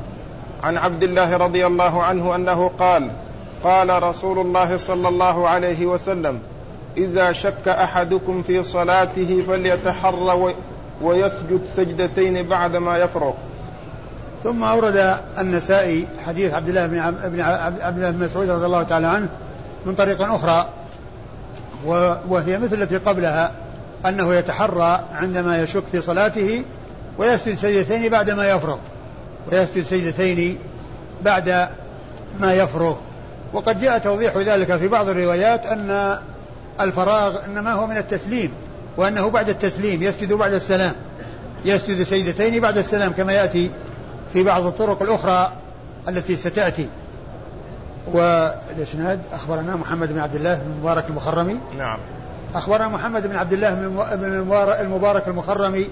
عن 0.63 0.77
عبد 0.77 1.03
الله 1.03 1.37
رضي 1.37 1.67
الله 1.67 2.03
عنه 2.03 2.35
أنه 2.35 2.71
قال 2.79 3.11
قال 3.63 4.03
رسول 4.03 4.39
الله 4.39 4.77
صلى 4.77 5.07
الله 5.07 5.49
عليه 5.49 5.85
وسلم 5.85 6.39
إذا 6.97 7.31
شك 7.31 7.67
أحدكم 7.67 8.41
في 8.41 8.63
صلاته 8.63 9.43
فليتحر 9.47 10.53
ويسجد 11.01 11.61
سجدتين 11.75 12.47
بعدما 12.47 12.97
يفرغ. 12.97 13.33
ثم 14.43 14.63
أورد 14.63 15.17
النسائي 15.37 16.07
حديث 16.25 16.53
عبد 16.53 16.69
الله 16.69 16.87
بن 16.87 16.99
عبد 17.41 17.97
الله 17.97 18.11
بن 18.11 18.23
مسعود 18.23 18.49
رضي 18.49 18.65
الله 18.65 18.83
تعالى 18.83 19.07
عنه 19.07 19.27
من 19.85 19.95
طريق 19.95 20.21
أخرى 20.21 20.65
وهي 22.29 22.57
مثل 22.57 22.81
التي 22.81 22.97
قبلها 22.97 23.51
أنه 24.05 24.35
يتحرى 24.35 24.99
عندما 25.13 25.61
يشك 25.61 25.83
في 25.91 26.01
صلاته 26.01 26.63
ويسجد 27.17 27.57
سجدتين 27.57 28.09
بعدما 28.09 28.49
يفرغ. 28.49 28.77
ويسجد 29.51 29.83
سجدتين 29.83 30.57
بعد 31.21 31.69
ما 32.39 32.53
يفرغ. 32.53 32.95
وقد 33.53 33.79
جاء 33.79 33.97
توضيح 33.97 34.37
ذلك 34.37 34.77
في 34.77 34.87
بعض 34.87 35.09
الروايات 35.09 35.65
أن 35.65 36.17
الفراغ 36.79 37.45
إنما 37.45 37.73
هو 37.73 37.87
من 37.87 37.97
التسليم 37.97 38.51
وأنه 38.97 39.29
بعد 39.29 39.49
التسليم 39.49 40.03
يسجد 40.03 40.33
بعد 40.33 40.53
السلام. 40.53 40.93
يسجد 41.65 42.03
سجدتين 42.03 42.59
بعد 42.59 42.77
السلام 42.77 43.11
كما 43.11 43.33
يأتي 43.33 43.71
في 44.33 44.43
بعض 44.43 44.65
الطرق 44.65 45.01
الأخرى 45.01 45.51
التي 46.07 46.35
ستأتي. 46.35 46.87
والإسناد 48.07 49.19
أخبرنا 49.33 49.75
محمد 49.75 50.13
بن 50.13 50.19
عبد 50.19 50.35
الله 50.35 50.55
بن 50.55 50.71
المبارك 50.71 51.05
المخرمي. 51.09 51.59
نعم. 51.77 51.97
أخبرنا 52.55 52.87
محمد 52.87 53.27
بن 53.27 53.35
عبد 53.35 53.53
الله 53.53 53.73
بن 54.15 54.63
المبارك 54.81 55.27
المخرمي 55.27 55.87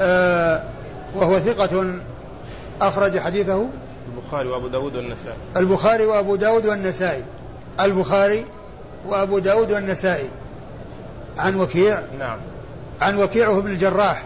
آه 0.00 0.62
وهو 1.14 1.38
ثقة 1.38 1.94
أخرج 2.80 3.18
حديثه 3.18 3.66
البخاري 4.16 4.48
وأبو 4.48 4.68
داود 4.68 4.96
والنسائي. 4.96 5.36
البخاري 5.56 6.06
وأبو 6.06 6.36
داود 6.36 6.66
والنسائي. 6.66 7.22
البخاري 7.80 8.46
وأبو 9.06 9.38
داود 9.38 9.72
والنسائي. 9.72 10.28
عن 11.38 11.56
وكيع. 11.56 12.00
نعم. 12.18 12.38
عن 13.00 13.16
وكيع 13.18 13.60
بن 13.60 13.70
الجراح 13.70 14.22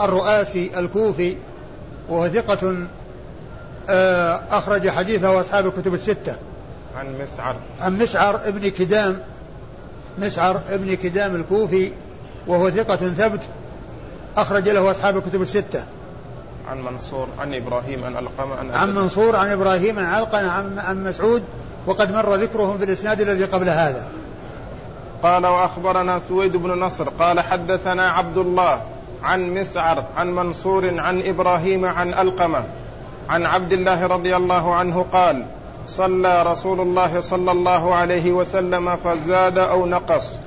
الرؤاسي 0.00 0.78
الكوفي 0.78 1.36
وهو 2.08 2.28
ثقة 2.28 2.86
آه، 3.88 4.40
أخرج 4.50 4.88
حديثه 4.88 5.40
أصحاب 5.40 5.66
الكتب 5.66 5.94
الستة. 5.94 6.36
عن 6.96 7.14
مسعر. 7.22 7.56
عن 7.80 7.98
مسعر 7.98 8.40
ابن 8.44 8.68
كدام 8.68 9.18
مسعر 10.18 10.60
ابن 10.70 10.94
كدام 10.94 11.34
الكوفي 11.34 11.92
وهو 12.46 12.70
ثقة 12.70 12.96
ثبت 12.96 13.40
أخرج 14.36 14.68
له 14.68 14.90
أصحاب 14.90 15.16
الكتب 15.16 15.42
الستة. 15.42 15.84
عن 16.70 16.82
منصور 16.82 17.28
عن 17.38 17.54
إبراهيم 17.54 18.04
عن 18.04 18.16
ألقمة 18.16 18.56
عن, 18.56 18.70
عن 18.70 18.94
منصور 18.94 19.36
عن 19.36 19.50
إبراهيم 19.50 19.98
عن 19.98 20.04
علقمة 20.04 20.50
عن, 20.50 20.78
عن 20.78 21.04
مسعود 21.04 21.42
وقد 21.86 22.12
مر 22.12 22.34
ذكرهم 22.34 22.78
في 22.78 22.84
الإسناد 22.84 23.20
الذي 23.20 23.44
قبل 23.44 23.68
هذا. 23.68 24.08
قال 25.22 25.46
وأخبرنا 25.46 26.18
سويد 26.18 26.56
بن 26.56 26.70
نصر 26.70 27.08
قال 27.08 27.40
حدثنا 27.40 28.10
عبد 28.10 28.38
الله 28.38 28.80
عن 29.22 29.54
مسعر 29.54 30.04
عن 30.16 30.34
منصور 30.34 31.00
عن 31.00 31.22
إبراهيم 31.22 31.84
عن 31.84 32.14
ألقمة 32.14 32.64
عن 33.28 33.46
عبد 33.46 33.72
الله 33.72 34.06
رضي 34.06 34.36
الله 34.36 34.74
عنه 34.74 35.06
قال 35.12 35.44
صلى 35.86 36.42
رسول 36.42 36.80
الله 36.80 37.20
صلى 37.20 37.52
الله 37.52 37.94
عليه 37.94 38.32
وسلم 38.32 38.96
فزاد 38.96 39.58
أو 39.58 39.86
نقص 39.86 40.40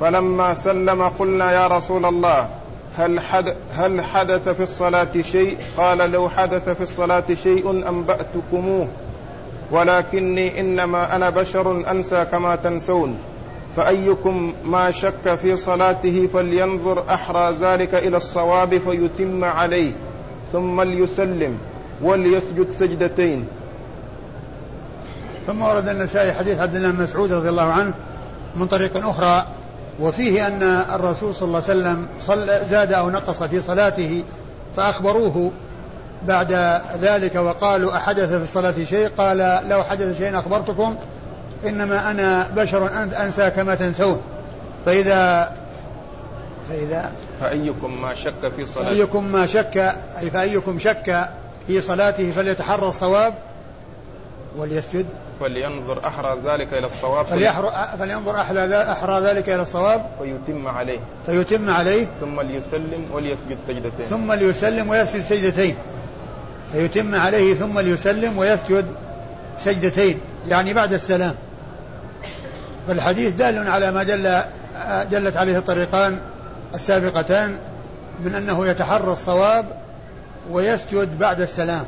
فلما 0.00 0.54
سلم 0.54 1.02
قلنا 1.08 1.52
يا 1.52 1.66
رسول 1.66 2.06
الله 2.06 2.48
هل, 2.96 3.20
حد 3.20 3.54
هل 3.74 4.00
حدث 4.00 4.48
في 4.48 4.62
الصلاة 4.62 5.22
شيء؟ 5.22 5.58
قال 5.76 5.98
لو 5.98 6.28
حدث 6.28 6.68
في 6.68 6.80
الصلاة 6.80 7.24
شيء 7.42 7.70
أنبأتكموه. 7.88 8.88
ولكني 9.70 10.60
إنما 10.60 11.16
أنا 11.16 11.30
بشر 11.30 11.90
أنسى 11.90 12.24
كما 12.24 12.56
تنسون. 12.56 13.18
فأيكم 13.76 14.52
ما 14.64 14.90
شك 14.90 15.34
في 15.34 15.56
صلاته 15.56 16.28
فلينظر 16.32 17.04
أحرى 17.14 17.56
ذلك 17.60 17.94
إلى 17.94 18.16
الصواب 18.16 18.78
فيتم 18.78 19.44
عليه. 19.44 19.92
ثم 20.52 20.80
ليسلم 20.80 21.58
وليسجد 22.02 22.70
سجدتين. 22.70 23.46
ثم 25.46 25.62
ورد 25.62 25.88
النسائي 25.88 26.32
حديث 26.32 26.58
عبد 26.58 26.74
الله 26.76 26.92
مسعود 26.92 27.32
رضي 27.32 27.48
الله 27.48 27.72
عنه 27.72 27.92
من 28.56 28.66
طريق 28.66 28.96
أخرى 28.96 29.46
وفيه 30.00 30.46
أن 30.46 30.62
الرسول 30.94 31.34
صلى 31.34 31.46
الله 31.46 31.62
عليه 31.68 31.80
وسلم 31.80 32.06
صل 32.20 32.66
زاد 32.66 32.92
أو 32.92 33.10
نقص 33.10 33.42
في 33.42 33.60
صلاته 33.60 34.24
فأخبروه 34.76 35.52
بعد 36.26 36.80
ذلك 37.00 37.34
وقالوا 37.34 37.96
أحدث 37.96 38.28
في 38.28 38.42
الصلاة 38.42 38.84
شيء؟ 38.84 39.08
قال 39.18 39.68
لو 39.68 39.84
حدث 39.84 40.18
شيء 40.18 40.38
أخبرتكم 40.38 40.96
إنما 41.64 42.10
أنا 42.10 42.48
بشر 42.56 42.90
أنسى 43.22 43.50
كما 43.50 43.74
تنسون 43.74 44.20
فإذا 44.86 45.52
فإذا 46.68 47.12
فأيكم 47.40 48.02
ما 48.02 48.14
شك 48.14 48.52
في 48.56 48.66
صلاته؟ 48.66 48.88
فأيكم 48.88 49.32
ما 49.32 49.46
شك 49.46 49.94
أي 50.18 50.30
فأيكم 50.30 50.78
شك 50.78 51.28
في 51.66 51.80
صلاته 51.80 52.32
فليتحرى 52.32 52.88
الصواب 52.88 53.34
وليسجد. 54.56 55.06
فلينظر 55.40 56.06
أحرى 56.06 56.40
ذلك 56.44 56.74
إلى 56.74 56.86
الصواب. 56.86 57.26
فلينظر 57.98 58.40
أحرى, 58.40 58.74
أحرى 58.74 59.20
ذلك 59.20 59.48
إلى 59.48 59.62
الصواب. 59.62 60.06
ويتم 60.20 60.68
عليه. 60.68 60.98
فيتم 61.26 61.70
عليه. 61.70 62.08
ثم 62.20 62.40
ليسلم 62.40 63.04
وليسجد 63.12 63.58
سجدتين. 63.66 64.06
ثم 64.10 64.32
ليسلم 64.32 64.88
ويسجد 64.88 65.24
سجدتين. 65.24 65.76
فيتم 66.72 67.14
عليه 67.14 67.54
ثم 67.54 67.78
ليسلم 67.78 68.38
ويسجد 68.38 68.86
سجدتين. 69.58 70.20
يعني 70.48 70.74
بعد 70.74 70.92
السلام. 70.92 71.34
فالحديث 72.88 73.32
دال 73.34 73.68
على 73.68 73.92
ما 73.92 74.02
دل 74.02 74.42
دلت 75.10 75.36
عليه 75.36 75.58
الطريقان 75.58 76.18
السابقتان 76.74 77.58
من 78.24 78.34
أنه 78.34 78.66
يتحرى 78.66 79.12
الصواب 79.12 79.64
ويسجد 80.50 81.18
بعد 81.18 81.40
السلام. 81.40 81.84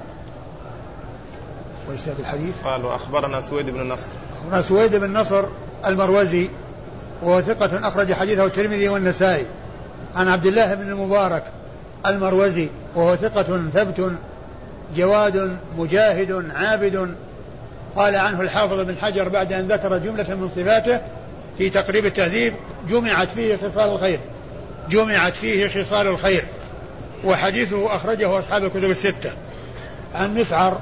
وإسناد 1.90 2.20
الحديث؟ 2.20 2.54
قال 2.64 2.84
وأخبرنا 2.84 3.40
سويد 3.40 3.66
بن 3.66 3.88
نصر. 3.88 4.10
أخبرنا 4.38 4.62
سويد 4.62 4.96
بن 4.96 5.12
نصر 5.12 5.44
المروزي 5.86 6.48
وهو 7.22 7.40
ثقة 7.40 7.88
أخرج 7.88 8.12
حديثه 8.12 8.46
الترمذي 8.46 8.88
والنسائي. 8.88 9.46
عن 10.16 10.28
عبد 10.28 10.46
الله 10.46 10.74
بن 10.74 10.88
المبارك 10.88 11.44
المروزي 12.06 12.68
وهو 12.94 13.16
ثقة 13.16 13.70
ثبت 13.74 14.12
جواد 14.96 15.56
مجاهد 15.78 16.50
عابد. 16.54 17.14
قال 17.96 18.16
عنه 18.16 18.40
الحافظ 18.40 18.80
بن 18.80 18.96
حجر 18.96 19.28
بعد 19.28 19.52
أن 19.52 19.72
ذكر 19.72 19.98
جملة 19.98 20.34
من 20.34 20.48
صفاته 20.48 21.00
في 21.58 21.70
تقريب 21.70 22.06
التهذيب 22.06 22.54
جمعت 22.88 23.28
فيه 23.28 23.56
خصال 23.56 23.90
الخير. 23.90 24.20
جمعت 24.88 25.36
فيه 25.36 25.68
خصال 25.68 26.06
الخير. 26.06 26.44
وحديثه 27.24 27.96
أخرجه 27.96 28.38
أصحاب 28.38 28.64
الكتب 28.64 28.90
الستة. 28.90 29.30
عن 30.14 30.34
مسعر 30.34 30.80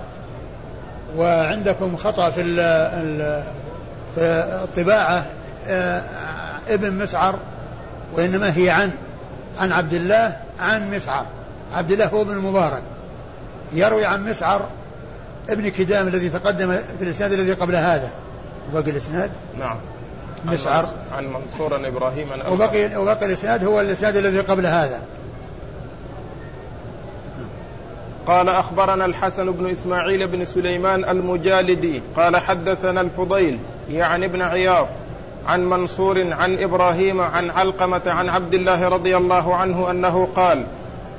وعندكم 1.16 1.96
خطأ 1.96 2.30
في 2.30 2.42
في 4.14 4.20
الطباعة 4.64 5.26
آه، 5.68 6.02
ابن 6.68 6.92
مسعر 6.92 7.38
وإنما 8.12 8.56
هي 8.56 8.70
عن 8.70 8.90
عن 9.58 9.72
عبد 9.72 9.94
الله 9.94 10.36
عن 10.60 10.90
مسعر. 10.90 11.26
عبد 11.72 11.92
الله 11.92 12.06
هو 12.06 12.22
ابن 12.22 12.32
المبارك 12.32 12.82
يروي 13.72 14.06
عن 14.06 14.24
مسعر 14.24 14.68
ابن 15.48 15.68
كدام 15.68 16.08
الذي 16.08 16.28
تقدم 16.28 16.72
في 16.98 17.04
الإسناد 17.04 17.32
الذي 17.32 17.52
قبل 17.52 17.76
هذا. 17.76 18.10
وبقي 18.70 18.90
الإسناد؟ 18.90 19.30
نعم. 19.58 19.76
مسعر. 20.44 20.84
عن 21.16 21.24
منصور 21.26 21.88
إبراهيم 21.88 22.28
وبقي 22.48 22.96
وبقي 22.96 23.26
الإسناد 23.26 23.64
هو 23.64 23.80
الإسناد 23.80 24.16
الذي 24.16 24.40
قبل 24.40 24.66
هذا. 24.66 25.00
قال 28.28 28.48
أخبرنا 28.48 29.04
الحسن 29.04 29.52
بن 29.52 29.70
إسماعيل 29.70 30.26
بن 30.26 30.44
سليمان 30.44 31.04
المجالدي 31.04 32.02
قال 32.16 32.36
حدثنا 32.36 33.00
الفضيل 33.00 33.58
يعني 33.90 34.26
ابن 34.26 34.42
عياض 34.42 34.86
عن 35.46 35.64
منصور 35.64 36.32
عن 36.32 36.58
إبراهيم 36.58 37.20
عن 37.20 37.50
علقمة 37.50 38.02
عن 38.06 38.28
عبد 38.28 38.54
الله 38.54 38.88
رضي 38.88 39.16
الله 39.16 39.54
عنه 39.54 39.90
أنه 39.90 40.28
قال 40.36 40.64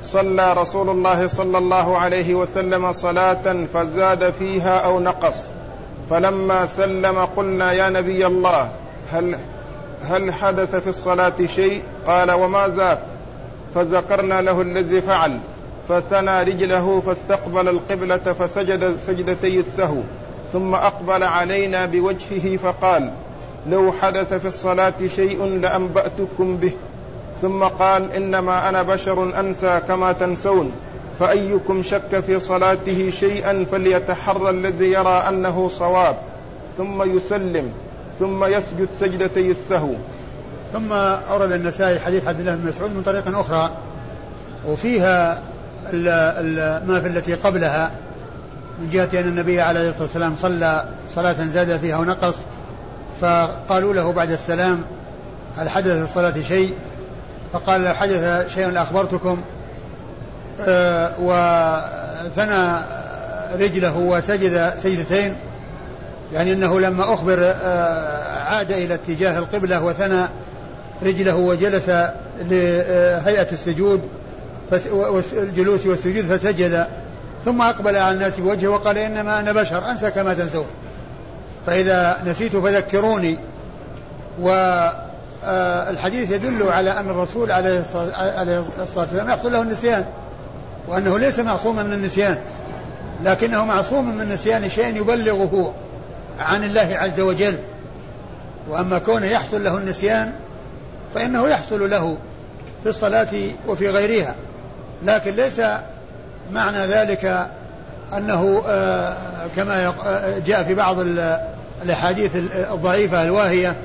صلى 0.02 0.52
رسول 0.52 0.90
الله 0.90 1.26
صلى 1.26 1.58
الله 1.58 1.98
عليه 1.98 2.34
وسلم 2.34 2.92
صلاة 2.92 3.66
فزاد 3.74 4.30
فيها 4.30 4.78
أو 4.78 5.00
نقص 5.00 5.50
فلما 6.10 6.66
سلم 6.66 7.18
قلنا 7.18 7.72
يا 7.72 7.90
نبي 7.90 8.26
الله 8.26 8.70
هل 9.12 9.36
هل 10.04 10.32
حدث 10.32 10.76
في 10.76 10.88
الصلاة 10.88 11.46
شيء؟ 11.46 11.82
قال 12.06 12.30
وما 12.30 12.68
ذاك 12.68 12.98
فذكرنا 13.74 14.40
له 14.40 14.60
الذي 14.60 15.00
فعل. 15.00 15.38
فثنى 15.90 16.42
رجله 16.42 17.02
فاستقبل 17.06 17.68
القبلة 17.68 18.16
فسجد 18.18 18.96
سجدتي 19.06 19.58
السهو 19.58 20.00
ثم 20.52 20.74
أقبل 20.74 21.22
علينا 21.22 21.86
بوجهه 21.86 22.56
فقال 22.56 23.10
لو 23.70 23.92
حدث 23.92 24.34
في 24.34 24.48
الصلاة 24.48 24.94
شيء 25.16 25.44
لأنبأتكم 25.44 26.56
به. 26.56 26.72
ثم 27.42 27.64
قال 27.64 28.12
إنما 28.12 28.68
أنا 28.68 28.82
بشر 28.82 29.40
أنسى 29.40 29.80
كما 29.88 30.12
تنسون 30.12 30.72
فأيكم 31.18 31.82
شك 31.82 32.20
في 32.20 32.40
صلاته 32.40 33.10
شيئا 33.10 33.66
فليتحرى 33.72 34.50
الذي 34.50 34.92
يرى 34.92 35.24
أنه 35.28 35.68
صواب. 35.68 36.16
ثم 36.78 37.16
يسلم 37.16 37.72
ثم 38.18 38.44
يسجد 38.44 38.88
سجدتي 39.00 39.50
السهو. 39.50 39.92
ثم 40.72 40.92
أورد 40.92 41.52
النسائي 41.52 42.00
حديث 42.00 42.28
عبد 42.28 42.40
الله 42.40 42.54
بن 42.54 42.68
مسعود 42.68 42.90
من 42.90 43.02
طريق 43.02 43.38
أخرى 43.38 43.70
وفيها 44.68 45.42
ما 46.86 47.00
في 47.00 47.06
التي 47.06 47.34
قبلها 47.34 47.90
من 48.80 48.88
جهة 48.88 49.20
أن 49.20 49.28
النبي 49.28 49.60
عليه 49.60 49.88
الصلاة 49.88 50.02
والسلام 50.02 50.36
صلى 50.36 50.84
صلاة 51.14 51.44
زاد 51.44 51.76
فيها 51.76 51.98
ونقص 51.98 52.34
فقالوا 53.20 53.94
له 53.94 54.12
بعد 54.12 54.30
السلام 54.30 54.82
هل 55.56 55.68
حدث 55.68 55.92
في 55.92 56.02
الصلاة 56.02 56.40
شيء؟ 56.40 56.74
فقال 57.52 57.84
لو 57.84 57.94
حدث 57.94 58.54
شيء 58.54 58.68
لأخبرتكم 58.68 59.42
آه 60.60 61.12
وثنى 61.20 62.82
رجله 63.64 63.96
وسجد 63.98 64.74
سجدتين 64.82 65.36
يعني 66.32 66.52
أنه 66.52 66.80
لما 66.80 67.14
أخبر 67.14 67.38
آه 67.42 68.38
عاد 68.38 68.72
إلى 68.72 68.94
اتجاه 68.94 69.38
القبلة 69.38 69.84
وثنى 69.84 70.22
رجله 71.02 71.36
وجلس 71.36 71.88
لهيئة 72.40 73.52
السجود 73.52 74.00
والجلوس 74.90 75.86
والسجود 75.86 76.24
فسجد 76.24 76.86
ثم 77.44 77.62
أقبل 77.62 77.96
على 77.96 78.14
الناس 78.14 78.40
بوجهه 78.40 78.68
وقال 78.68 78.98
إنما 78.98 79.40
أنا 79.40 79.52
بشر 79.52 79.90
أنسى 79.90 80.10
كما 80.10 80.34
تنسون. 80.34 80.66
فإذا 81.66 82.22
نسيت 82.26 82.56
فذكروني. 82.56 83.38
والحديث 84.40 86.30
يدل 86.30 86.62
على 86.62 86.90
أن 86.90 87.10
الرسول 87.10 87.52
عليه 87.52 87.78
الصلاة 87.78 88.72
والسلام 88.96 89.28
يحصل 89.28 89.52
له 89.52 89.62
النسيان 89.62 90.04
وأنه 90.88 91.18
ليس 91.18 91.38
معصوما 91.38 91.82
من 91.82 91.92
النسيان 91.92 92.38
لكنه 93.24 93.64
معصوم 93.64 94.16
من 94.16 94.28
نسيان 94.28 94.68
شيء 94.68 94.96
يبلغه 94.96 95.74
عن 96.38 96.64
الله 96.64 96.88
عز 96.92 97.20
وجل. 97.20 97.58
وأما 98.68 98.98
كونه 98.98 99.26
يحصل 99.26 99.64
له 99.64 99.76
النسيان 99.76 100.32
فإنه 101.14 101.48
يحصل 101.48 101.90
له 101.90 102.16
في 102.82 102.88
الصلاة 102.88 103.28
وفي 103.66 103.88
غيرها. 103.88 104.34
لكن 105.02 105.30
ليس 105.30 105.60
معنى 106.52 106.86
ذلك 106.86 107.48
أنه 108.12 108.62
آه، 108.68 109.16
كما 109.56 109.86
آه، 110.04 110.38
جاء 110.38 110.62
في 110.62 110.74
بعض 110.74 110.96
الأحاديث 111.82 112.36
الضعيفة 112.54 113.24
الواهية 113.24 113.76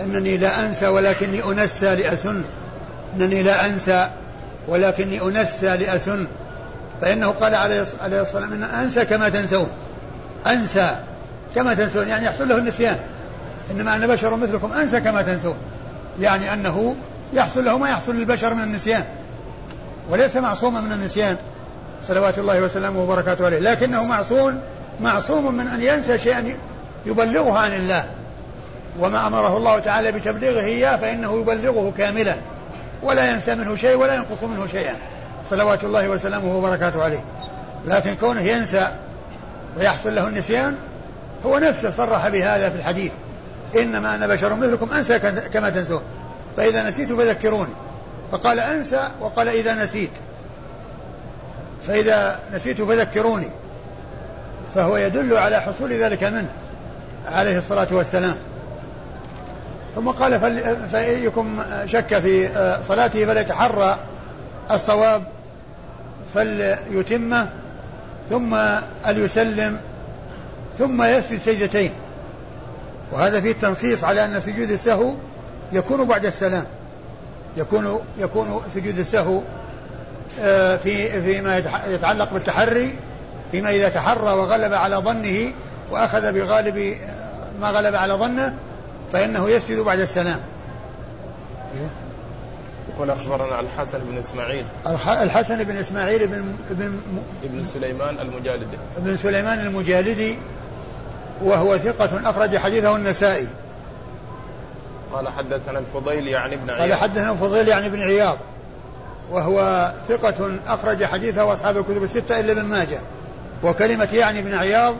أنني 0.00 0.36
لا 0.36 0.66
أنسى 0.66 0.86
ولكني 0.88 1.44
أنسى 1.44 1.94
لأسن. 1.94 2.42
أنني 3.16 3.42
لا 3.42 3.66
أنسى 3.66 4.10
ولكني 4.68 5.22
أنسى 5.22 5.76
لأسن. 5.76 6.26
فإنه 7.00 7.28
قال 7.28 7.54
عليه 7.54 7.82
الصلاة 7.82 8.18
والسلام 8.18 8.52
أن 8.52 8.62
أنسى 8.62 9.04
كما 9.04 9.28
تنسون. 9.28 9.68
أنسى 10.46 10.96
كما 11.54 11.74
تنسون 11.74 12.08
يعني 12.08 12.26
يحصل 12.26 12.48
له 12.48 12.58
النسيان. 12.58 12.96
إنما 13.70 13.96
أنا 13.96 14.06
بشر 14.06 14.36
مثلكم 14.36 14.72
أنسى 14.72 15.00
كما 15.00 15.22
تنسون. 15.22 15.56
يعني 16.20 16.52
أنه 16.52 16.96
يحصل 17.32 17.64
له 17.64 17.78
ما 17.78 17.88
يحصل 17.90 18.14
للبشر 18.14 18.54
من 18.54 18.62
النسيان. 18.62 19.04
وليس 20.10 20.36
معصوما 20.36 20.80
من 20.80 20.92
النسيان 20.92 21.36
صلوات 22.02 22.38
الله 22.38 22.60
وسلامه 22.60 23.02
وبركاته 23.02 23.44
عليه. 23.46 23.58
لكنه 23.58 24.04
معصوم 24.04 24.60
معصوم 25.00 25.54
من 25.54 25.66
أن 25.66 25.82
ينسى 25.82 26.18
شيئا 26.18 26.56
يبلغه 27.06 27.58
عن 27.58 27.74
الله. 27.74 28.04
وما 29.00 29.26
أمره 29.26 29.56
الله 29.56 29.78
تعالى 29.78 30.12
بتبليغه 30.12 30.60
إياه 30.60 30.96
فإنه 30.96 31.40
يبلغه 31.40 31.92
كاملا. 31.98 32.36
ولا 33.02 33.30
ينسى 33.30 33.54
منه 33.54 33.76
شيء 33.76 33.96
ولا 33.96 34.14
ينقص 34.14 34.42
منه 34.42 34.66
شيئا. 34.66 34.96
صلوات 35.44 35.84
الله 35.84 36.08
وسلامه 36.08 36.56
وبركاته 36.56 37.02
عليه. 37.02 37.24
لكن 37.86 38.14
كونه 38.14 38.40
ينسى 38.40 38.88
ويحصل 39.76 40.14
له 40.14 40.26
النسيان 40.26 40.76
هو 41.46 41.58
نفسه 41.58 41.90
صرح 41.90 42.28
بهذا 42.28 42.70
في 42.70 42.76
الحديث. 42.76 43.12
إنما 43.76 44.14
أنا 44.14 44.26
بشر 44.26 44.54
مثلكم 44.54 44.92
أنسى 44.92 45.18
كما 45.52 45.70
تنسون. 45.70 46.02
فإذا 46.56 46.88
نسيت 46.88 47.12
فذكروني. 47.12 47.72
فقال 48.32 48.60
أنسى 48.60 49.08
وقال 49.20 49.48
إذا 49.48 49.74
نسيت. 49.74 50.10
فإذا 51.86 52.38
نسيت 52.52 52.82
فذكروني. 52.82 53.48
فهو 54.74 54.96
يدل 54.96 55.36
على 55.36 55.60
حصول 55.60 55.92
ذلك 55.92 56.24
منه 56.24 56.48
عليه 57.26 57.58
الصلاة 57.58 57.88
والسلام. 57.90 58.36
ثم 59.94 60.10
قال 60.10 60.40
فأيكم 60.90 61.62
شك 61.84 62.18
في 62.18 62.48
صلاته 62.88 63.26
فليتحرى 63.26 63.98
الصواب 64.70 65.22
فليتمه 66.34 67.48
ثم 68.30 68.56
ليسلم 69.06 69.80
ثم 70.78 71.02
يسجد 71.02 71.40
سجدتين. 71.40 71.92
وهذا 73.12 73.40
فيه 73.40 73.50
التنصيص 73.50 74.04
على 74.04 74.24
أن 74.24 74.40
سجود 74.40 74.70
السهو 74.70 75.14
يكون 75.72 76.04
بعد 76.04 76.26
السلام. 76.26 76.64
يكون 77.56 78.00
يكون 78.18 78.60
سجود 78.74 78.98
السهو 78.98 79.42
آه، 80.40 80.76
في 80.76 81.22
فيما 81.22 81.62
يتعلق 81.86 82.32
بالتحري 82.32 82.94
فيما 83.50 83.70
إذا 83.70 83.88
تحرى 83.88 84.32
وغلب 84.32 84.72
على 84.72 84.96
ظنه 84.96 85.52
وأخذ 85.90 86.32
بغالب 86.32 86.96
ما 87.60 87.70
غلب 87.70 87.94
على 87.94 88.14
ظنه 88.14 88.54
فإنه 89.12 89.50
يسجد 89.50 89.78
بعد 89.78 90.00
السلام. 90.00 90.40
يقول 92.94 93.10
أخبرنا 93.10 93.60
الحسن 93.60 93.98
بن 93.98 94.18
إسماعيل. 94.18 94.66
الحسن 95.06 95.64
بن 95.64 95.76
إسماعيل 95.76 96.26
بن 96.26 96.56
بن 96.70 97.00
ابن 97.44 97.64
سليمان 97.64 98.20
المجالدي. 98.20 98.76
ابن 98.96 99.16
سليمان 99.16 99.60
المجالدي 99.60 100.38
وهو 101.42 101.78
ثقة 101.78 102.30
أخرج 102.30 102.56
حديثه 102.56 102.96
النسائي. 102.96 103.46
قال 105.12 105.28
حدثنا 105.28 105.78
الفضيل 105.78 106.28
يعني 106.28 106.54
ابن 106.54 106.70
عياض. 106.70 106.80
قال 106.80 106.94
حدثنا 106.94 107.32
الفضيل 107.32 107.68
يعني 107.68 107.86
ابن 107.86 108.00
عياض. 108.00 108.38
وهو 109.30 109.92
ثقة 110.08 110.58
أخرج 110.66 111.04
حديثه 111.04 111.44
وأصحاب 111.44 111.76
الكتب 111.76 112.02
الستة 112.02 112.40
إلا 112.40 112.52
ابن 112.52 112.64
ماجه. 112.64 112.98
وكلمة 113.62 114.08
يعني 114.12 114.38
ابن 114.38 114.54
عياض 114.54 114.94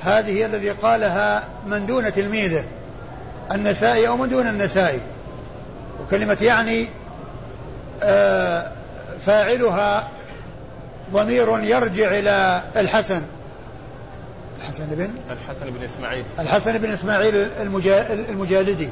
هذه 0.00 0.30
هي 0.30 0.46
الذي 0.46 0.70
قالها 0.70 1.44
من 1.66 1.86
دون 1.86 2.12
تلميذه. 2.12 2.64
النسائي 3.52 4.08
أو 4.08 4.16
من 4.16 4.28
دون 4.28 4.46
النسائي. 4.46 5.00
وكلمة 6.02 6.38
يعني 6.40 6.88
آه، 8.02 8.72
فاعلها 9.26 10.08
ضمير 11.12 11.60
يرجع 11.60 12.18
إلى 12.18 12.62
الحسن. 12.76 13.22
الحسن 14.58 14.86
بن؟ 14.86 15.10
الحسن 15.30 15.70
بن 15.70 15.84
إسماعيل. 15.84 16.24
الحسن 16.38 16.78
بن 16.78 16.92
إسماعيل 16.92 17.34
المجالدي. 18.30 18.88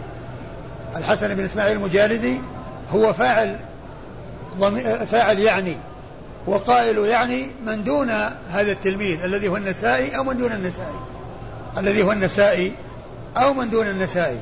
الحسن 0.96 1.34
بن 1.34 1.44
إسماعيل 1.44 1.76
المجالدي 1.76 2.40
هو 2.92 3.12
فاعل 3.12 3.58
فاعل 5.06 5.38
يعني 5.38 5.76
وقائل 6.46 6.98
يعني 6.98 7.46
من 7.66 7.84
دون 7.84 8.10
هذا 8.50 8.72
التلميذ 8.72 9.24
الذي 9.24 9.48
هو 9.48 9.56
النسائي 9.56 10.16
أو 10.16 10.24
من 10.24 10.36
دون 10.36 10.52
النسائي. 10.52 11.00
الذي 11.78 12.02
هو 12.02 12.12
النسائي 12.12 12.72
أو 13.36 13.54
من 13.54 13.70
دون 13.70 13.86
النسائي. 13.86 14.38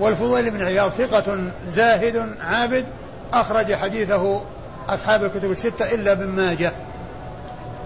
والفضيل 0.00 0.50
بن 0.50 0.62
عياض 0.62 0.90
ثقة 0.90 1.50
زاهد 1.68 2.34
عابد 2.40 2.86
أخرج 3.32 3.74
حديثه 3.74 4.40
أصحاب 4.88 5.24
الكتب 5.24 5.50
الستة 5.50 5.94
إلا 5.94 6.12
ابن 6.12 6.26
ماجه. 6.26 6.72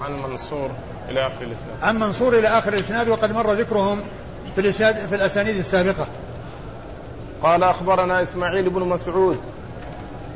عن 0.03 0.13
منصور 0.13 0.71
إلى 1.09 1.27
آخر 1.27 1.43
الإسناد. 1.43 1.83
عن 1.83 1.99
منصور 1.99 2.39
إلى 2.39 2.49
آخر 2.49 2.73
الإسناد 2.73 3.09
وقد 3.09 3.33
مر 3.33 3.53
ذكرهم 3.53 4.01
في 4.55 4.61
الإسناد 4.61 4.97
في 4.97 5.15
الأسانيد 5.15 5.57
السابقة. 5.57 6.07
قال 7.43 7.63
أخبرنا 7.63 8.23
إسماعيل 8.23 8.71
بن 8.71 8.81
مسعود 8.81 9.39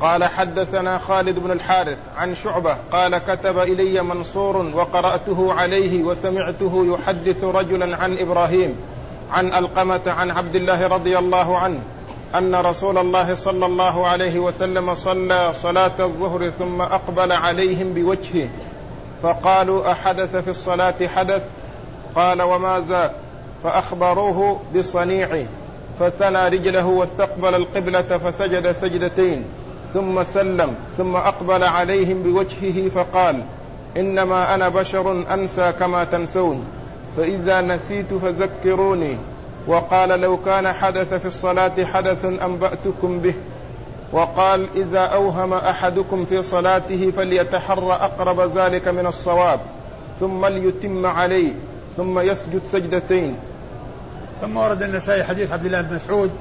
قال 0.01 0.23
حدثنا 0.23 0.97
خالد 0.97 1.39
بن 1.39 1.51
الحارث 1.51 1.97
عن 2.17 2.35
شعبة 2.35 2.77
قال 2.91 3.17
كتب 3.17 3.59
إلي 3.59 4.03
منصور 4.03 4.57
وقرأته 4.57 5.53
عليه 5.53 6.03
وسمعته 6.03 6.85
يحدث 6.85 7.43
رجلا 7.43 7.97
عن 7.97 8.17
إبراهيم 8.17 8.75
عن 9.31 9.53
ألقمة 9.53 10.01
عن 10.07 10.31
عبد 10.31 10.55
الله 10.55 10.87
رضي 10.87 11.17
الله 11.17 11.57
عنه 11.57 11.79
أن 12.35 12.55
رسول 12.55 12.97
الله 12.97 13.35
صلى 13.35 13.65
الله 13.65 14.07
عليه 14.07 14.39
وسلم 14.39 14.93
صلى 14.93 15.53
صلاة 15.53 15.91
الظهر 15.99 16.49
ثم 16.49 16.81
أقبل 16.81 17.31
عليهم 17.31 17.93
بوجهه 17.93 18.49
فقالوا 19.23 19.91
أحدث 19.91 20.35
في 20.35 20.49
الصلاة 20.49 21.07
حدث؟ 21.07 21.43
قال 22.15 22.41
وما 22.41 22.85
ذاك 22.89 23.11
فأخبروه 23.63 24.59
بصنيعه 24.75 25.45
فثنى 25.99 26.47
رجله 26.47 26.85
واستقبل 26.85 27.55
القبلة 27.55 28.01
فسجد 28.01 28.71
سجدتين 28.71 29.43
ثم 29.93 30.23
سلم 30.23 30.75
ثم 30.97 31.15
أقبل 31.15 31.63
عليهم 31.63 32.23
بوجهه 32.23 32.89
فقال 32.89 33.43
إنما 33.97 34.55
أنا 34.55 34.69
بشر 34.69 35.33
أنسى 35.33 35.71
كما 35.79 36.03
تنسون 36.03 36.65
فإذا 37.17 37.61
نسيت 37.61 38.13
فذكروني. 38.13 39.17
وقال 39.67 40.09
لو 40.21 40.37
كان 40.37 40.73
حدث 40.73 41.13
في 41.13 41.25
الصلاة 41.25 41.83
حدث 41.83 42.25
أنبأتكم 42.25 43.19
به. 43.19 43.33
وقال 44.11 44.67
إذا 44.75 44.99
أوهم 44.99 45.53
أحدكم 45.53 46.25
في 46.25 46.41
صلاته 46.41 47.11
فليتحرى 47.11 47.91
أقرب 47.91 48.57
ذلك 48.57 48.87
من 48.87 49.05
الصواب 49.07 49.59
ثم 50.19 50.45
ليتم 50.45 51.05
عليه 51.05 51.53
ثم 51.97 52.19
يسجد 52.19 52.61
سجدتين. 52.71 53.35
ثم 54.43 54.57
ورد 54.57 54.81
النسائي 54.81 55.23
حديث 55.23 55.51
عبد 55.51 55.65
الله 55.65 55.81
بن 55.81 55.95
مسعود 55.95 56.31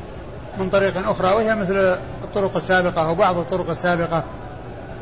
من 0.59 0.71
طريق 0.71 1.09
أخرى 1.09 1.35
وهي 1.35 1.55
مثل 1.55 1.77
الطرق 2.25 2.57
السابقة 2.57 3.09
أو 3.09 3.15
بعض 3.15 3.39
الطرق 3.39 3.71
السابقة 3.71 4.25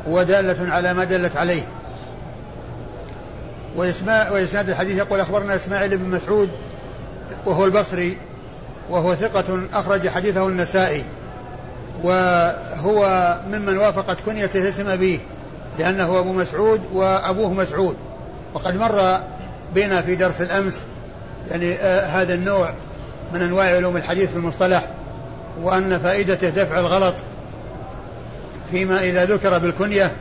ودالة 0.07 0.73
على 0.73 0.93
ما 0.93 1.03
دلت 1.03 1.37
عليه. 1.37 1.63
وإسناد 3.75 4.69
الحديث 4.69 4.97
يقول 4.97 5.19
أخبرنا 5.19 5.55
إسماعيل 5.55 5.97
بن 5.97 6.09
مسعود 6.09 6.49
وهو 7.45 7.65
البصري 7.65 8.17
وهو 8.89 9.15
ثقة 9.15 9.61
أخرج 9.73 10.09
حديثه 10.09 10.47
النسائي 10.47 11.03
وهو 12.03 13.35
ممن 13.47 13.77
وافقت 13.77 14.17
كنيته 14.25 14.69
اسم 14.69 14.87
أبيه 14.87 15.19
لأنه 15.79 16.19
أبو 16.19 16.33
مسعود 16.33 16.81
وأبوه 16.93 17.53
مسعود. 17.53 17.95
وقد 18.53 18.77
مر 18.77 19.19
بنا 19.75 20.01
في 20.01 20.15
درس 20.15 20.41
الأمس 20.41 20.81
يعني 21.51 21.73
آه 21.73 22.05
هذا 22.05 22.33
النوع 22.33 22.73
من 23.33 23.41
أنواع 23.41 23.65
علوم 23.65 23.97
الحديث 23.97 24.29
في 24.29 24.35
المصطلح 24.35 24.87
وأن 25.61 25.99
فائدته 25.99 26.49
دفع 26.49 26.79
الغلط 26.79 27.15
فيما 28.71 29.03
إذا 29.03 29.25
ذكر 29.25 29.57
بالكنية 29.57 30.11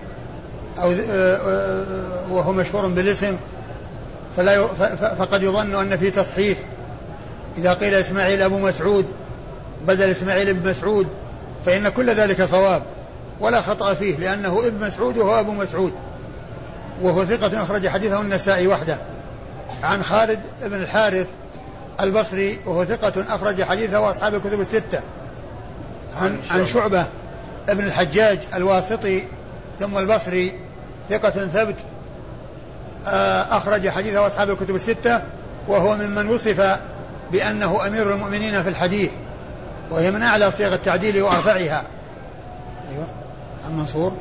أو 0.78 0.92
آه، 0.92 0.96
آه، 1.10 2.32
وهو 2.32 2.52
مشهور 2.52 2.86
بالاسم 2.86 3.36
فلا 4.36 4.66
فقد 5.14 5.42
يظن 5.42 5.74
أن 5.74 5.96
في 5.96 6.10
تصحيف 6.10 6.58
إذا 7.58 7.72
قيل 7.72 7.94
إسماعيل 7.94 8.42
أبو 8.42 8.58
مسعود 8.58 9.06
بدل 9.86 10.10
إسماعيل 10.10 10.54
بن 10.54 10.70
مسعود 10.70 11.06
فإن 11.66 11.88
كل 11.88 12.14
ذلك 12.14 12.44
صواب 12.44 12.82
ولا 13.40 13.60
خطأ 13.60 13.94
فيه 13.94 14.16
لأنه 14.16 14.62
ابن 14.66 14.86
مسعود 14.86 15.18
وهو 15.18 15.40
أبو 15.40 15.52
مسعود. 15.52 15.92
وهو 17.02 17.24
ثقة 17.24 17.62
أخرج 17.62 17.88
حديثه 17.88 18.20
النسائي 18.20 18.66
وحده. 18.66 18.98
عن 19.82 20.02
خالد 20.02 20.40
بن 20.62 20.74
الحارث 20.74 21.26
البصري 22.02 22.58
وهو 22.66 22.84
ثقة 22.84 23.34
أخرج 23.34 23.62
حديثه 23.62 24.00
وأصحاب 24.00 24.34
الكتب 24.34 24.60
الستة. 24.60 25.00
عن, 26.20 26.38
عن 26.50 26.66
شعبة. 26.66 27.06
ابن 27.68 27.84
الحجاج 27.84 28.38
الواسطي 28.54 29.22
ثم 29.80 29.98
البصري 29.98 30.52
ثقة 31.10 31.30
ثبت 31.30 31.76
آه، 33.06 33.56
أخرج 33.56 33.88
حديثه 33.88 34.26
أصحاب 34.26 34.50
الكتب 34.50 34.74
الستة 34.74 35.22
وهو 35.68 35.96
ممن 35.96 36.28
وصف 36.28 36.78
بأنه 37.32 37.86
أمير 37.86 38.14
المؤمنين 38.14 38.62
في 38.62 38.68
الحديث 38.68 39.10
وهي 39.90 40.10
من 40.10 40.22
أعلى 40.22 40.50
صيغ 40.50 40.74
التعديل 40.74 41.22
وأرفعها. 41.22 41.82
أيوه 42.90 43.06
عن 43.66 43.76
منصور. 43.76 44.12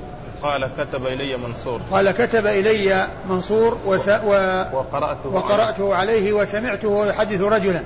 قال 0.44 0.70
كتب 0.78 1.06
إلي 1.06 1.38
منصور. 1.38 1.82
قال 1.92 2.12
كتب 2.12 2.46
إلي 2.46 3.08
منصور 3.30 3.78
وس 3.86 4.10
و 4.10 4.32
وقرأته, 4.74 5.30
وقرأته 5.30 5.96
عليه 5.96 6.34
وسمعته 6.34 7.06
يحدث 7.06 7.42
رجلا. 7.42 7.84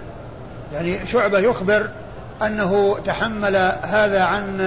يعني 0.74 1.08
شعبة 1.08 1.40
يخبر 1.40 1.90
أنه 2.42 2.98
تحمل 3.06 3.56
هذا 3.82 4.24
عن 4.24 4.62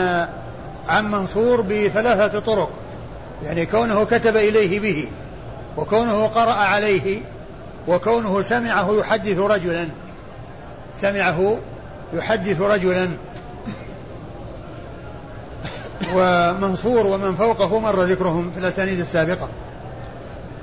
عن 0.89 1.11
منصور 1.11 1.61
بثلاثة 1.61 2.41
طرق. 2.41 2.71
يعني 3.45 3.67
كونه 3.67 4.05
كتب 4.05 4.37
إليه 4.37 4.81
به 4.81 5.09
وكونه 5.77 6.27
قرأ 6.27 6.53
عليه 6.53 7.21
وكونه 7.89 8.43
سمعه 8.43 8.93
يحدث 8.99 9.39
رجلا. 9.39 9.89
سمعه 10.95 11.59
يحدث 12.13 12.61
رجلا. 12.61 13.09
ومنصور 16.15 17.07
ومن 17.07 17.35
فوقه 17.35 17.81
مر 17.81 18.03
ذكرهم 18.03 18.51
في 18.51 18.59
الأسانيد 18.59 18.99
السابقة. 18.99 19.49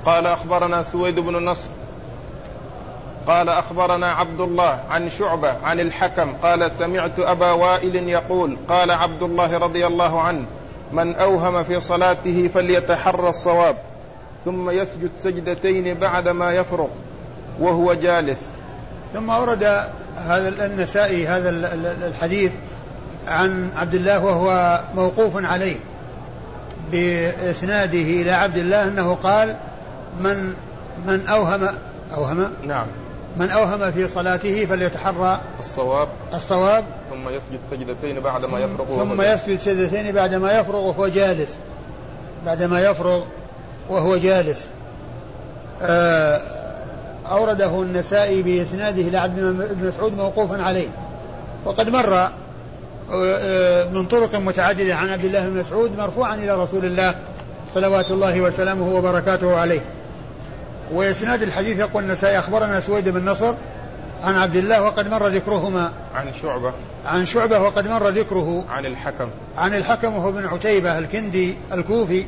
قال 0.05 0.27
أخبرنا 0.27 0.81
سويد 0.81 1.19
بن 1.19 1.35
النصر 1.35 1.69
قال 3.27 3.49
أخبرنا 3.49 4.11
عبد 4.11 4.41
الله 4.41 4.79
عن 4.89 5.09
شعبة 5.09 5.53
عن 5.63 5.79
الحكم. 5.79 6.33
قال 6.43 6.71
سمعت 6.71 7.19
أبا 7.19 7.51
وائل 7.51 7.95
يقول 7.95 8.57
قال 8.69 8.91
عبد 8.91 9.23
الله 9.23 9.57
رضي 9.57 9.87
الله 9.87 10.21
عنه 10.21 10.45
من 10.91 11.15
أوهم 11.15 11.63
في 11.63 11.79
صلاته 11.79 12.49
فليتحرى 12.53 13.29
الصواب 13.29 13.75
ثم 14.45 14.69
يسجد 14.69 15.11
سجدتين 15.23 15.93
بعدما 15.93 16.53
يفرغ 16.53 16.87
وهو 17.59 17.93
جالس. 17.93 18.49
ثم 19.13 19.29
ورد 19.29 19.63
هذا 20.17 20.65
النسائي 20.65 21.27
هذا 21.27 21.49
الحديث 22.07 22.51
عن 23.27 23.69
عبد 23.75 23.93
الله 23.93 24.25
وهو 24.25 24.79
موقوف 24.95 25.45
عليه 25.45 25.75
بإسناده 26.91 27.97
إلى 27.97 28.31
عبد 28.31 28.57
الله 28.57 28.87
أنه 28.87 29.15
قال 29.15 29.57
من 30.19 30.53
من 31.05 31.27
أوهم 31.27 31.69
أوهم 32.13 32.51
نعم. 32.63 32.87
من 33.37 33.49
أوهم 33.49 33.91
في 33.91 34.07
صلاته 34.07 34.65
فليتحرى 34.65 35.39
الصواب. 35.59 36.07
الصواب. 36.33 36.83
ثم 37.09 37.29
يسجد 37.29 37.59
سجدتين 37.71 38.19
بعدما 38.19 38.59
يفرغ 38.59 38.85
ثم 38.85 39.21
يسجد 39.21 39.59
سجدتين 39.59 40.11
بعدما 40.11 40.51
يفرغ 40.59 40.79
وهو 40.79 41.07
جالس. 41.07 41.57
بعدما 42.45 42.81
يفرغ 42.81 43.23
وهو 43.89 44.17
جالس. 44.17 44.67
آه، 45.81 46.41
أورده 47.31 47.81
النسائي 47.81 48.41
بإسناده 48.41 49.01
إلى 49.01 49.17
عبد 49.17 49.39
بن 49.39 49.87
مسعود 49.87 50.13
موقوفا 50.13 50.61
عليه. 50.61 50.87
وقد 51.65 51.89
مر 51.89 52.29
من 53.93 54.05
طرق 54.05 54.35
متعددة 54.35 54.95
عن 54.95 55.09
عبد 55.09 55.25
الله 55.25 55.49
بن 55.49 55.59
مسعود 55.59 55.97
مرفوعا 55.97 56.35
إلى 56.35 56.63
رسول 56.63 56.85
الله 56.85 57.15
صلوات 57.75 58.11
الله 58.11 58.41
وسلامه 58.41 58.95
وبركاته 58.95 59.55
عليه. 59.55 59.81
وإسناد 60.93 61.41
الحديث 61.41 61.79
يقول 61.79 62.03
النسائي 62.03 62.39
أخبرنا 62.39 62.79
سويد 62.79 63.09
بن 63.09 63.25
نصر 63.29 63.53
عن 64.23 64.37
عبد 64.37 64.55
الله 64.55 64.81
وقد 64.81 65.07
مر 65.07 65.27
ذكرهما. 65.27 65.91
عن 66.15 66.33
شعبة. 66.41 66.71
عن 67.05 67.25
شعبة 67.25 67.59
وقد 67.59 67.87
مر 67.87 68.07
ذكره. 68.07 68.65
عن 68.69 68.85
الحكم. 68.85 69.29
عن 69.57 69.73
الحكم 69.73 70.15
وهو 70.15 70.31
بن 70.31 70.45
عتيبة 70.45 70.97
الكندي 70.97 71.57
الكوفي 71.71 72.25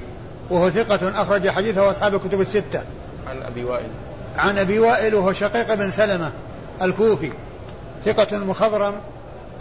وهو 0.50 0.70
ثقة 0.70 1.22
أخرج 1.22 1.50
حديثه 1.50 1.90
أصحاب 1.90 2.16
الكتب 2.16 2.42
الستة. 2.42 2.82
عن 3.28 3.42
أبي 3.42 3.64
وائل. 3.64 3.88
عن 4.36 4.58
أبي 4.58 4.80
وائل 4.80 5.16
وهو 5.16 5.32
شقيق 5.32 5.74
بن 5.74 5.92
سلمة 5.92 6.32
الكوفي. 6.82 7.32
ثقة 8.06 8.38
مخضرم 8.38 8.94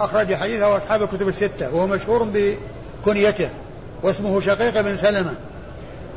أخرج 0.00 0.34
حديثه 0.34 0.76
أصحاب 0.76 1.02
الكتب 1.02 1.28
الستة 1.28 1.74
وهو 1.74 1.86
مشهور 1.86 2.28
بكنيته 2.34 3.50
واسمه 4.02 4.40
شقيق 4.40 4.80
بن 4.80 4.96
سلمة. 4.96 5.34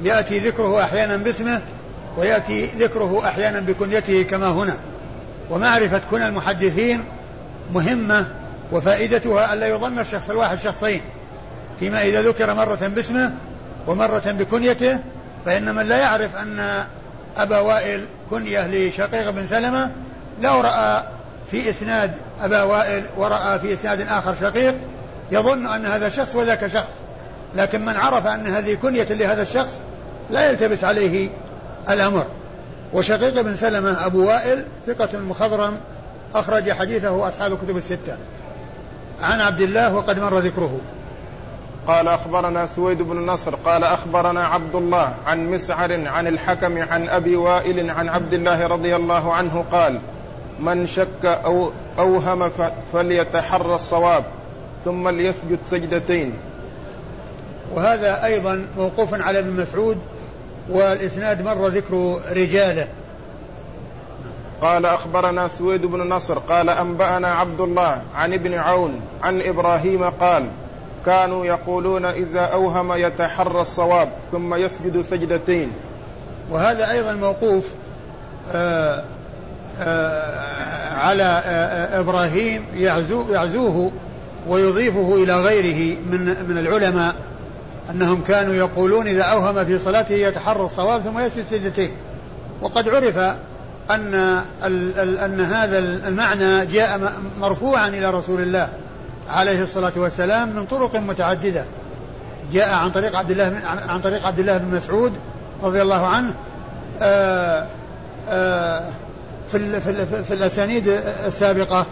يأتي 0.04 0.40
ذكره 0.40 0.84
أحيانا 0.84 1.18
باسمه 1.18 1.62
ويأتي 2.18 2.66
ذكره 2.66 3.28
أحيانا 3.28 3.60
بكنيته 3.60 4.24
كما 4.24 4.48
هنا. 4.48 4.78
ومعرفة 5.50 6.02
كنى 6.12 6.28
المحدثين 6.28 7.04
مهمة 7.74 8.28
وفائدتها 8.72 9.54
ألا 9.54 9.68
يظن 9.68 10.00
الشخص 10.00 10.30
الواحد 10.30 10.58
شخصين. 10.58 11.02
فيما 11.80 12.04
إذا 12.04 12.22
ذكر 12.22 12.54
مرة 12.54 12.88
باسمه 12.88 13.34
ومرة 13.88 14.32
بكنيته 14.32 15.00
فإن 15.46 15.76
من 15.76 15.86
لا 15.86 15.98
يعرف 15.98 16.36
أن 16.36 16.86
أبا 17.38 17.60
وائل 17.60 18.06
كنية 18.30 18.68
لشقيق 18.68 19.30
بن 19.30 19.46
سلمة. 19.46 19.92
لو 20.42 20.62
رأى 20.62 21.04
في 21.52 21.70
إسناد 21.70 22.14
أبا 22.42 22.64
وائل 22.64 23.06
ورأى 23.18 23.60
في 23.60 23.74
إسناد 23.74 24.02
آخر 24.02 24.36
شقيق 24.36 24.76
يظن 25.32 25.68
أن 25.68 25.86
هذا 25.86 26.10
شخص 26.10 26.36
وذاك 26.36 26.68
شخص. 26.68 26.94
لكن 27.56 27.86
من 27.86 27.98
عرف 27.98 28.28
أن 28.28 28.48
هذه 28.48 28.74
كنية 28.74 29.04
لهذا 29.04 29.42
الشخص 29.42 29.80
لا 30.30 30.50
يلتبس 30.50 30.84
عليه 30.84 31.30
الأمر. 31.90 32.26
وشقيق 32.94 33.42
بن 33.42 33.56
سلمة 33.56 34.06
أبو 34.06 34.28
وائل 34.28 34.66
ثقة 34.88 35.20
مخضرم 35.20 35.78
أخرج 36.36 36.72
حديثه 36.72 37.28
أصحاب 37.28 37.54
الكتب 37.54 37.78
الستة. 37.78 38.18
عن 39.22 39.42
عبد 39.42 39.62
الله 39.62 39.96
وقد 39.96 40.20
مر 40.20 40.40
ذكره. 40.40 40.80
قال 41.88 42.08
أخبرنا 42.08 42.66
سويد 42.66 43.02
بن 43.02 43.26
نصر 43.26 43.56
قال 43.56 43.84
أخبرنا 43.84 44.48
عبد 44.48 44.76
الله 44.76 45.14
عن 45.26 45.52
مسعر 45.52 46.08
عن 46.08 46.28
الحكم 46.28 46.82
عن 46.92 47.10
أبي 47.10 47.36
وائل 47.36 47.90
عن 47.90 48.10
عبد 48.10 48.34
الله 48.34 48.68
رضي 48.68 48.96
الله 48.96 49.34
عنه 49.34 49.66
قال 49.72 50.00
من 50.60 50.88
شك 50.88 51.26
أو 51.26 51.72
أوهم 52.00 52.52
فليتحرى 52.94 53.76
الصواب 53.76 54.24
ثم 54.86 55.10
ليسجد 55.10 55.60
سجدتين. 55.72 56.34
وهذا 57.76 58.26
أيضا 58.26 58.68
موقوف 58.78 59.14
على 59.14 59.40
ابن 59.40 59.62
مسعود 59.62 59.98
والإسناد 60.70 61.42
مر 61.42 61.68
ذكر 61.68 62.20
رجاله. 62.32 62.88
قال 64.62 64.86
أخبرنا 64.86 65.48
سويد 65.48 65.86
بن 65.86 66.00
نصر 66.00 66.40
قال 66.40 66.70
أنبأنا 66.70 67.28
عبد 67.28 67.62
الله 67.62 68.02
عن 68.16 68.34
ابن 68.34 68.54
عون 68.54 69.02
عن 69.24 69.42
إبراهيم 69.42 70.04
قال 70.04 70.46
كانوا 71.06 71.46
يقولون 71.46 72.06
إذا 72.06 72.40
أوهم 72.40 72.94
يتحرى 72.94 73.62
الصواب 73.62 74.10
ثم 74.32 74.56
يسجد 74.56 75.02
سجدتين. 75.02 75.72
وهذا 76.52 76.92
أيضا 76.92 77.14
موقوف 77.14 77.66
آآ 78.52 79.06
على 80.98 81.42
آآ 81.46 82.00
إبراهيم 82.00 82.66
يعزو 82.74 83.32
يعزوه 83.32 83.92
ويضيفه 84.48 85.24
إلى 85.24 85.42
غيره 85.42 85.98
من 86.12 86.36
من 86.50 86.58
العلماء 86.58 87.16
أنهم 87.90 88.24
كانوا 88.24 88.54
يقولون 88.54 89.08
إذا 89.08 89.24
أوهم 89.24 89.66
في 89.66 89.80
صلاته 89.80 90.14
يتحرى 90.14 90.66
الصواب 90.66 91.02
ثم 91.02 91.20
يسجد 91.20 91.46
سجدتين 91.46 91.92
وقد 92.62 92.90
عرف 92.90 93.18
أن 93.92 94.16
أن 95.26 95.42
هذا 95.42 95.78
المعنى 95.80 96.66
جاء 96.66 97.12
مرفوعا 97.40 97.88
إلى 97.88 98.12
رسول 98.12 98.42
الله 98.42 98.70
عليه 99.30 99.64
الصلاة 99.64 99.92
والسلام 99.96 100.56
من 100.56 100.66
طرق 100.66 100.96
متعددة. 100.96 101.66
جاء 102.54 102.74
عن 102.74 102.92
طريق 102.92 103.16
عبد 103.16 103.32
الله 103.32 103.60
عن 103.90 104.02
طريق 104.02 104.28
عبد 104.28 104.40
الله 104.40 104.58
بن 104.58 104.76
مسعود 104.76 105.14
رضي 105.64 105.82
الله 105.82 106.06
عنه 106.06 106.34
آآ 107.02 107.68
آآ 108.30 108.90
في 109.52 109.82
في, 109.82 110.24
في 110.24 110.34
الأسانيد 110.34 110.88
السابقة 111.26 111.86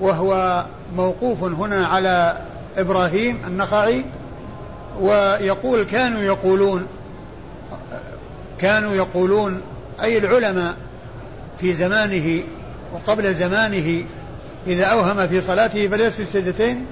وهو 0.00 0.64
موقوف 0.96 1.44
هنا 1.44 1.86
على 1.86 2.38
إبراهيم 2.76 3.38
النخعي 3.46 4.04
ويقول 5.00 5.84
كانوا 5.84 6.20
يقولون 6.20 6.86
كانوا 8.58 8.94
يقولون 8.94 9.60
أي 10.02 10.18
العلماء 10.18 10.74
في 11.60 11.74
زمانه 11.74 12.42
وقبل 12.94 13.34
زمانه 13.34 14.04
إذا 14.66 14.84
أوهم 14.84 15.26
في 15.26 15.40
صلاته 15.40 15.88
فليسجد 15.88 16.26
سجدتين 16.26 16.86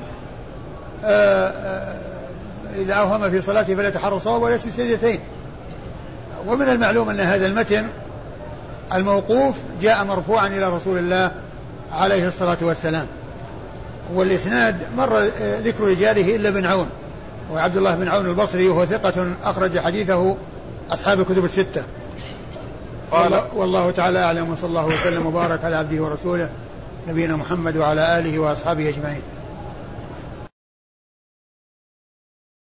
آه، 1.04 1.48
آه، 1.48 2.28
إذا 2.76 2.94
أوهم 2.94 3.30
في 3.30 3.40
صلاته 3.40 3.74
فليتحرى 3.74 4.16
الصواب 4.16 4.42
وليسجد 4.42 4.72
سجدتين. 4.72 5.20
ومن 6.46 6.68
المعلوم 6.68 7.10
أن 7.10 7.20
هذا 7.20 7.46
المتن 7.46 7.88
الموقوف 8.94 9.54
جاء 9.80 10.04
مرفوعا 10.04 10.46
إلى 10.46 10.68
رسول 10.68 10.98
الله 10.98 11.32
عليه 11.92 12.26
الصلاة 12.28 12.58
والسلام. 12.62 13.06
والإسناد 14.14 14.76
مر 14.96 15.18
ذكر 15.40 15.84
رجاله 15.84 16.36
إلا 16.36 16.50
بن 16.50 16.66
عون 16.66 16.88
وعبد 17.52 17.76
الله 17.76 17.94
بن 17.94 18.08
عون 18.08 18.26
البصري 18.26 18.68
وهو 18.68 18.86
ثقة 18.86 19.32
أخرج 19.44 19.78
حديثه 19.78 20.36
أصحاب 20.90 21.20
الكتب 21.20 21.44
الستة. 21.44 21.82
قال 23.10 23.42
والله 23.54 23.90
تعالى 23.90 24.18
أعلم 24.18 24.52
وصلى 24.52 24.68
الله 24.68 24.86
وسلم 24.86 25.26
وبارك 25.26 25.64
على 25.64 25.76
عبده 25.76 26.02
ورسوله 26.02 26.50
نبينا 27.08 27.36
محمد 27.36 27.76
وعلى 27.76 28.18
آله 28.18 28.38
وأصحابه 28.38 28.88
أجمعين. 28.88 29.22